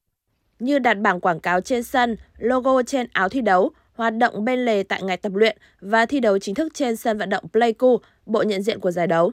như 0.58 0.78
đặt 0.78 0.94
bảng 0.94 1.20
quảng 1.20 1.40
cáo 1.40 1.60
trên 1.60 1.82
sân, 1.82 2.16
logo 2.38 2.82
trên 2.82 3.06
áo 3.12 3.28
thi 3.28 3.40
đấu, 3.40 3.70
hoạt 3.94 4.16
động 4.16 4.44
bên 4.44 4.64
lề 4.64 4.82
tại 4.82 5.02
ngày 5.02 5.16
tập 5.16 5.32
luyện 5.34 5.58
và 5.80 6.06
thi 6.06 6.20
đấu 6.20 6.38
chính 6.38 6.54
thức 6.54 6.74
trên 6.74 6.96
sân 6.96 7.18
vận 7.18 7.28
động 7.28 7.44
Pleiku, 7.52 8.00
bộ 8.26 8.42
nhận 8.42 8.62
diện 8.62 8.80
của 8.80 8.90
giải 8.90 9.06
đấu. 9.06 9.32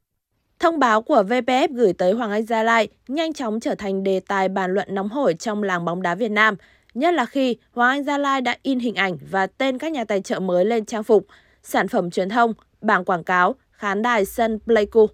Thông 0.63 0.80
báo 0.80 1.02
của 1.02 1.23
VPF 1.28 1.67
gửi 1.71 1.93
tới 1.93 2.13
Hoàng 2.13 2.32
Anh 2.32 2.45
Gia 2.45 2.63
Lai 2.63 2.88
nhanh 3.08 3.34
chóng 3.34 3.60
trở 3.60 3.76
thành 3.76 4.04
đề 4.04 4.19
tài 4.19 4.49
bàn 4.49 4.73
luận 4.73 4.88
nóng 4.91 5.10
hổi 5.10 5.34
trong 5.34 5.63
làng 5.63 5.86
bóng 5.86 6.02
đá 6.02 6.15
Việt 6.15 6.32
Nam, 6.32 6.56
nhất 6.93 7.13
là 7.13 7.26
khi 7.26 7.58
Hoàng 7.71 7.89
Anh 7.89 8.04
Gia 8.04 8.17
Lai 8.17 8.41
đã 8.41 8.58
in 8.63 8.80
hình 8.80 8.95
ảnh 8.95 9.17
và 9.32 9.47
tên 9.47 9.78
các 9.78 9.91
nhà 9.91 10.06
tài 10.06 10.21
trợ 10.21 10.39
mới 10.39 10.65
lên 10.65 10.86
trang 10.86 11.04
phục, 11.04 11.28
sản 11.63 11.88
phẩm 11.88 12.12
truyền 12.12 12.30
thông, 12.30 12.54
bảng 12.82 13.06
quảng 13.06 13.23
cáo, 13.23 13.56
khán 13.71 14.02
đài 14.02 14.26
sân 14.26 14.60
Pleiku. 14.65 15.08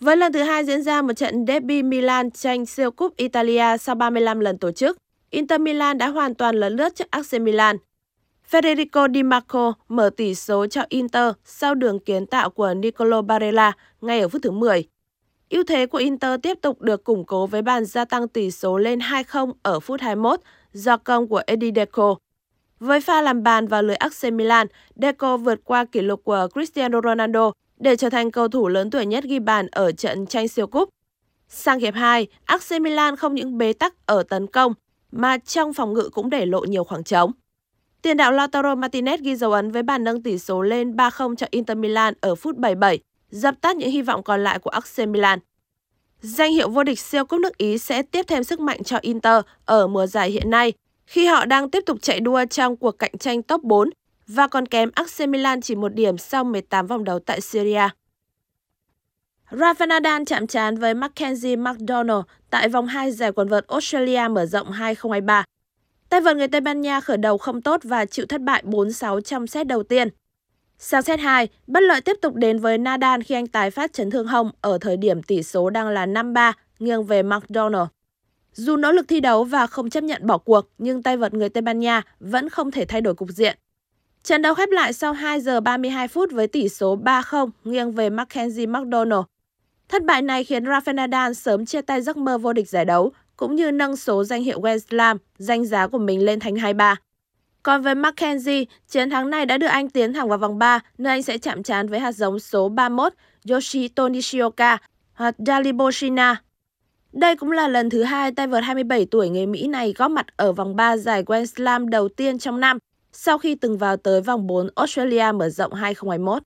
Với 0.00 0.16
lần 0.16 0.32
thứ 0.32 0.42
hai 0.42 0.64
diễn 0.64 0.82
ra 0.82 1.02
một 1.02 1.12
trận 1.12 1.46
derby 1.46 1.82
Milan 1.82 2.30
tranh 2.30 2.66
siêu 2.66 2.90
cúp 2.90 3.16
Italia 3.16 3.76
sau 3.80 3.94
35 3.94 4.40
lần 4.40 4.58
tổ 4.58 4.72
chức, 4.72 4.98
Inter 5.30 5.60
Milan 5.60 5.98
đã 5.98 6.08
hoàn 6.08 6.34
toàn 6.34 6.56
lấn 6.56 6.76
lướt 6.76 6.94
trước 6.94 7.10
AC 7.10 7.40
Milan. 7.40 7.76
Federico 8.50 9.08
Di 9.14 9.22
Marco 9.22 9.72
mở 9.88 10.10
tỷ 10.16 10.34
số 10.34 10.66
cho 10.66 10.82
Inter 10.88 11.32
sau 11.44 11.74
đường 11.74 11.98
kiến 11.98 12.26
tạo 12.26 12.50
của 12.50 12.74
Nicolo 12.74 13.22
Barella 13.22 13.72
ngay 14.00 14.20
ở 14.20 14.28
phút 14.28 14.42
thứ 14.42 14.50
10. 14.50 14.88
Ưu 15.50 15.64
thế 15.64 15.86
của 15.86 15.98
Inter 15.98 16.40
tiếp 16.42 16.58
tục 16.62 16.80
được 16.82 17.04
củng 17.04 17.24
cố 17.24 17.46
với 17.46 17.62
bàn 17.62 17.84
gia 17.84 18.04
tăng 18.04 18.28
tỷ 18.28 18.50
số 18.50 18.78
lên 18.78 18.98
2-0 18.98 19.52
ở 19.62 19.80
phút 19.80 20.00
21 20.00 20.40
do 20.72 20.96
công 20.96 21.28
của 21.28 21.42
Eddie 21.46 21.72
Deco. 21.76 22.14
Với 22.80 23.00
pha 23.00 23.22
làm 23.22 23.42
bàn 23.42 23.68
vào 23.68 23.82
lưới 23.82 23.96
AC 23.96 24.32
Milan, 24.32 24.66
Deco 24.96 25.36
vượt 25.36 25.60
qua 25.64 25.84
kỷ 25.84 26.00
lục 26.00 26.20
của 26.24 26.48
Cristiano 26.52 27.00
Ronaldo 27.04 27.52
để 27.76 27.96
trở 27.96 28.10
thành 28.10 28.30
cầu 28.30 28.48
thủ 28.48 28.68
lớn 28.68 28.90
tuổi 28.90 29.06
nhất 29.06 29.24
ghi 29.24 29.38
bàn 29.38 29.66
ở 29.70 29.92
trận 29.92 30.26
tranh 30.26 30.48
siêu 30.48 30.66
cúp. 30.66 30.88
Sang 31.48 31.78
hiệp 31.78 31.94
2, 31.94 32.26
AC 32.44 32.80
Milan 32.80 33.16
không 33.16 33.34
những 33.34 33.58
bế 33.58 33.72
tắc 33.72 34.06
ở 34.06 34.22
tấn 34.22 34.46
công 34.46 34.72
mà 35.12 35.38
trong 35.38 35.74
phòng 35.74 35.92
ngự 35.92 36.08
cũng 36.12 36.30
để 36.30 36.46
lộ 36.46 36.60
nhiều 36.60 36.84
khoảng 36.84 37.04
trống. 37.04 37.32
Tiền 38.02 38.16
đạo 38.16 38.32
Lautaro 38.32 38.74
Martinez 38.74 39.18
ghi 39.22 39.36
dấu 39.36 39.52
ấn 39.52 39.70
với 39.70 39.82
bàn 39.82 40.04
nâng 40.04 40.22
tỷ 40.22 40.38
số 40.38 40.62
lên 40.62 40.96
3-0 40.96 41.34
cho 41.34 41.46
Inter 41.50 41.78
Milan 41.78 42.14
ở 42.20 42.34
phút 42.34 42.56
77, 42.56 42.98
dập 43.30 43.54
tắt 43.60 43.76
những 43.76 43.90
hy 43.90 44.02
vọng 44.02 44.22
còn 44.22 44.44
lại 44.44 44.58
của 44.58 44.70
AC 44.70 45.08
Milan. 45.08 45.38
Danh 46.20 46.52
hiệu 46.52 46.68
vô 46.68 46.84
địch 46.84 47.00
siêu 47.00 47.24
cúp 47.24 47.40
nước 47.40 47.58
Ý 47.58 47.78
sẽ 47.78 48.02
tiếp 48.02 48.26
thêm 48.28 48.44
sức 48.44 48.60
mạnh 48.60 48.84
cho 48.84 48.98
Inter 49.00 49.42
ở 49.64 49.86
mùa 49.86 50.06
giải 50.06 50.30
hiện 50.30 50.50
nay 50.50 50.72
khi 51.06 51.26
họ 51.26 51.44
đang 51.44 51.70
tiếp 51.70 51.82
tục 51.86 51.98
chạy 52.02 52.20
đua 52.20 52.44
trong 52.50 52.76
cuộc 52.76 52.98
cạnh 52.98 53.18
tranh 53.18 53.42
top 53.42 53.62
4 53.62 53.90
và 54.26 54.46
còn 54.46 54.66
kém 54.66 54.90
AC 54.94 55.28
Milan 55.28 55.60
chỉ 55.60 55.74
một 55.74 55.94
điểm 55.94 56.18
sau 56.18 56.44
18 56.44 56.86
vòng 56.86 57.04
đấu 57.04 57.18
tại 57.18 57.40
Syria. 57.40 57.88
Rafael 59.50 59.88
Nadal 59.88 60.22
chạm 60.26 60.46
trán 60.46 60.78
với 60.78 60.94
Mackenzie 60.94 61.62
McDonald 61.62 62.24
tại 62.50 62.68
vòng 62.68 62.86
2 62.86 63.12
giải 63.12 63.32
quần 63.32 63.48
vợt 63.48 63.66
Australia 63.66 64.28
mở 64.30 64.46
rộng 64.46 64.70
2023. 64.70 65.44
Tay 66.08 66.20
vợt 66.20 66.36
người 66.36 66.48
Tây 66.48 66.60
Ban 66.60 66.80
Nha 66.80 67.00
khởi 67.00 67.16
đầu 67.16 67.38
không 67.38 67.62
tốt 67.62 67.80
và 67.84 68.04
chịu 68.04 68.26
thất 68.26 68.40
bại 68.40 68.62
4-6 68.66 69.20
trong 69.20 69.46
set 69.46 69.66
đầu 69.66 69.82
tiên. 69.82 70.08
Sang 70.78 71.02
set 71.02 71.20
2, 71.20 71.48
bất 71.66 71.82
lợi 71.82 72.00
tiếp 72.00 72.16
tục 72.22 72.34
đến 72.34 72.58
với 72.58 72.78
Nadal 72.78 73.20
khi 73.22 73.34
anh 73.34 73.46
tái 73.46 73.70
phát 73.70 73.92
chấn 73.92 74.10
thương 74.10 74.26
hông 74.26 74.50
ở 74.60 74.78
thời 74.80 74.96
điểm 74.96 75.22
tỷ 75.22 75.42
số 75.42 75.70
đang 75.70 75.88
là 75.88 76.06
5-3 76.06 76.52
nghiêng 76.78 77.04
về 77.04 77.22
McDonald. 77.22 77.88
Dù 78.52 78.76
nỗ 78.76 78.92
lực 78.92 79.08
thi 79.08 79.20
đấu 79.20 79.44
và 79.44 79.66
không 79.66 79.90
chấp 79.90 80.04
nhận 80.04 80.26
bỏ 80.26 80.38
cuộc, 80.38 80.70
nhưng 80.78 81.02
tay 81.02 81.16
vợt 81.16 81.34
người 81.34 81.48
Tây 81.48 81.62
Ban 81.62 81.78
Nha 81.78 82.02
vẫn 82.20 82.48
không 82.48 82.70
thể 82.70 82.84
thay 82.84 83.00
đổi 83.00 83.14
cục 83.14 83.28
diện. 83.28 83.58
Trận 84.22 84.42
đấu 84.42 84.54
khép 84.54 84.68
lại 84.70 84.92
sau 84.92 85.12
2 85.12 85.40
giờ 85.40 85.60
32 85.60 86.08
phút 86.08 86.32
với 86.32 86.46
tỷ 86.46 86.68
số 86.68 86.96
3-0 86.96 87.50
nghiêng 87.64 87.92
về 87.92 88.10
Mackenzie 88.10 88.68
McDonald. 88.68 89.22
Thất 89.88 90.04
bại 90.04 90.22
này 90.22 90.44
khiến 90.44 90.64
Rafael 90.64 90.94
Nadal 90.94 91.32
sớm 91.32 91.66
chia 91.66 91.80
tay 91.80 92.02
giấc 92.02 92.16
mơ 92.16 92.38
vô 92.38 92.52
địch 92.52 92.68
giải 92.68 92.84
đấu, 92.84 93.12
cũng 93.36 93.56
như 93.56 93.70
nâng 93.70 93.96
số 93.96 94.24
danh 94.24 94.42
hiệu 94.42 94.60
Grand 94.60 94.84
Slam, 94.88 95.18
danh 95.38 95.64
giá 95.64 95.86
của 95.86 95.98
mình 95.98 96.24
lên 96.24 96.40
thành 96.40 96.56
23. 96.56 96.96
Còn 97.62 97.82
với 97.82 97.94
Mackenzie, 97.94 98.64
chiến 98.88 99.10
thắng 99.10 99.30
này 99.30 99.46
đã 99.46 99.58
đưa 99.58 99.66
anh 99.66 99.90
tiến 99.90 100.12
thẳng 100.12 100.28
vào 100.28 100.38
vòng 100.38 100.58
3, 100.58 100.80
nơi 100.98 101.12
anh 101.12 101.22
sẽ 101.22 101.38
chạm 101.38 101.62
trán 101.62 101.88
với 101.88 102.00
hạt 102.00 102.12
giống 102.12 102.38
số 102.38 102.68
31 102.68 103.12
Yoshito 103.50 104.08
Nishioka 104.08 104.78
hoặc 105.14 105.34
Daliboshina. 105.38 106.36
Đây 107.12 107.36
cũng 107.36 107.52
là 107.52 107.68
lần 107.68 107.90
thứ 107.90 108.02
hai 108.02 108.32
tay 108.32 108.46
vợt 108.46 108.64
27 108.64 109.06
tuổi 109.10 109.28
người 109.28 109.46
Mỹ 109.46 109.66
này 109.66 109.94
góp 109.96 110.10
mặt 110.10 110.26
ở 110.36 110.52
vòng 110.52 110.76
3 110.76 110.96
giải 110.96 111.22
Grand 111.26 111.54
Slam 111.56 111.88
đầu 111.88 112.08
tiên 112.08 112.38
trong 112.38 112.60
năm, 112.60 112.78
sau 113.12 113.38
khi 113.38 113.54
từng 113.54 113.78
vào 113.78 113.96
tới 113.96 114.20
vòng 114.20 114.46
4 114.46 114.68
Australia 114.76 115.32
mở 115.34 115.48
rộng 115.48 115.72
2021. 115.72 116.42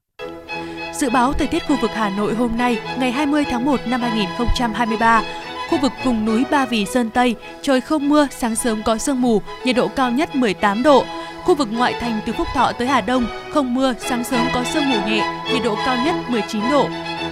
Dự 0.95 1.11
báo 1.11 1.33
thời 1.33 1.47
tiết 1.47 1.63
khu 1.69 1.77
vực 1.83 1.91
Hà 1.95 2.11
Nội 2.17 2.35
hôm 2.35 2.51
nay, 2.59 2.79
ngày 2.99 3.13
20 3.13 3.45
tháng 3.51 3.65
1 3.65 3.81
năm 3.87 4.01
2023, 4.01 5.23
khu 5.71 5.79
vực 5.79 5.93
vùng 6.05 6.25
núi 6.25 6.45
Ba 6.51 6.67
Vì 6.67 6.87
Sơn 6.87 7.11
Tây, 7.11 7.35
trời 7.63 7.81
không 7.81 8.09
mưa, 8.09 8.27
sáng 8.31 8.57
sớm 8.57 8.83
có 8.83 8.99
sương 8.99 9.21
mù, 9.21 9.43
nhiệt 9.65 9.77
độ 9.77 9.89
cao 9.89 10.11
nhất 10.11 10.37
18 10.37 10.83
độ. 10.83 11.05
Khu 11.45 11.55
vực 11.55 11.69
ngoại 11.73 11.95
thành 12.01 12.21
từ 12.27 12.33
Phúc 12.33 12.47
Thọ 12.55 12.73
tới 12.73 12.89
Hà 12.89 13.01
Đông, 13.01 13.27
không 13.53 13.75
mưa, 13.75 13.95
sáng 13.99 14.25
sớm 14.25 14.47
có 14.55 14.65
sương 14.65 14.91
mù 14.91 14.97
nhẹ, 15.07 15.41
nhiệt 15.53 15.63
độ 15.65 15.77
cao 15.87 15.97
nhất 16.05 16.15
19 16.29 16.63
độ. 16.71 16.89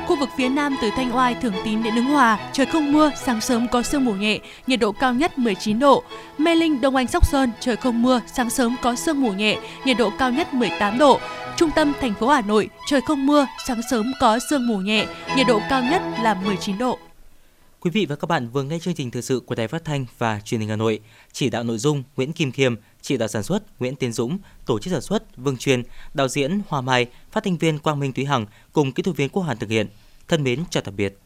Khu 0.06 0.16
vực 0.16 0.28
phía 0.36 0.48
Nam 0.48 0.76
từ 0.82 0.90
Thanh 0.96 1.16
Oai, 1.16 1.34
Thường 1.34 1.52
Tín 1.64 1.82
đến 1.82 1.94
Ứng 1.94 2.04
Hòa, 2.04 2.38
trời 2.52 2.66
không 2.66 2.92
mưa, 2.92 3.10
sáng 3.24 3.40
sớm 3.40 3.68
có 3.68 3.82
sương 3.82 4.04
mù 4.04 4.12
nhẹ, 4.12 4.38
nhiệt 4.66 4.80
độ 4.80 4.92
cao 4.92 5.14
nhất 5.14 5.38
19 5.38 5.78
độ. 5.78 6.02
Mê 6.38 6.54
Linh, 6.54 6.80
Đông 6.80 6.96
Anh, 6.96 7.06
Sóc 7.06 7.26
Sơn, 7.26 7.50
trời 7.60 7.76
không 7.76 8.02
mưa, 8.02 8.20
sáng 8.26 8.50
sớm 8.50 8.76
có 8.82 8.94
sương 8.94 9.20
mù 9.20 9.32
nhẹ, 9.32 9.56
nhiệt 9.84 9.96
độ 9.98 10.10
cao 10.18 10.30
nhất 10.30 10.54
18 10.54 10.98
độ. 10.98 11.20
Trung 11.56 11.70
tâm 11.70 11.92
thành 12.00 12.14
phố 12.20 12.28
Hà 12.28 12.40
Nội, 12.40 12.68
trời 12.90 13.00
không 13.00 13.26
mưa, 13.26 13.46
sáng 13.66 13.80
sớm 13.90 14.12
có 14.20 14.38
sương 14.50 14.66
mù 14.66 14.76
nhẹ, 14.76 15.06
nhiệt 15.36 15.46
độ 15.46 15.60
cao 15.70 15.82
nhất 15.82 16.02
là 16.22 16.34
19 16.34 16.78
độ. 16.78 16.98
Quý 17.80 17.90
vị 17.90 18.06
và 18.06 18.16
các 18.16 18.26
bạn 18.26 18.48
vừa 18.48 18.62
nghe 18.62 18.78
chương 18.78 18.94
trình 18.94 19.10
thời 19.10 19.22
sự 19.22 19.40
của 19.40 19.54
Đài 19.54 19.68
Phát 19.68 19.84
thanh 19.84 20.06
và 20.18 20.40
Truyền 20.40 20.60
hình 20.60 20.68
Hà 20.68 20.76
Nội. 20.76 21.00
Chỉ 21.32 21.50
đạo 21.50 21.64
nội 21.64 21.78
dung 21.78 22.02
Nguyễn 22.16 22.32
Kim 22.32 22.52
Khiêm, 22.52 22.74
chỉ 23.02 23.16
đạo 23.16 23.28
sản 23.28 23.42
xuất 23.42 23.80
Nguyễn 23.80 23.96
Tiến 23.96 24.12
Dũng, 24.12 24.38
tổ 24.66 24.78
chức 24.78 24.92
sản 24.92 25.00
xuất 25.00 25.36
Vương 25.36 25.56
Truyền, 25.56 25.82
đạo 26.14 26.28
diễn 26.28 26.60
Hoa 26.68 26.80
Mai, 26.80 27.06
phát 27.32 27.44
thanh 27.44 27.56
viên 27.56 27.78
Quang 27.78 28.00
Minh 28.00 28.12
Thúy 28.12 28.24
Hằng 28.24 28.46
cùng 28.72 28.92
kỹ 28.92 29.02
thuật 29.02 29.16
viên 29.16 29.28
Quốc 29.28 29.42
Hàn 29.42 29.58
thực 29.58 29.70
hiện. 29.70 29.86
Thân 30.28 30.44
mến 30.44 30.64
chào 30.70 30.82
tạm 30.82 30.96
biệt. 30.96 31.18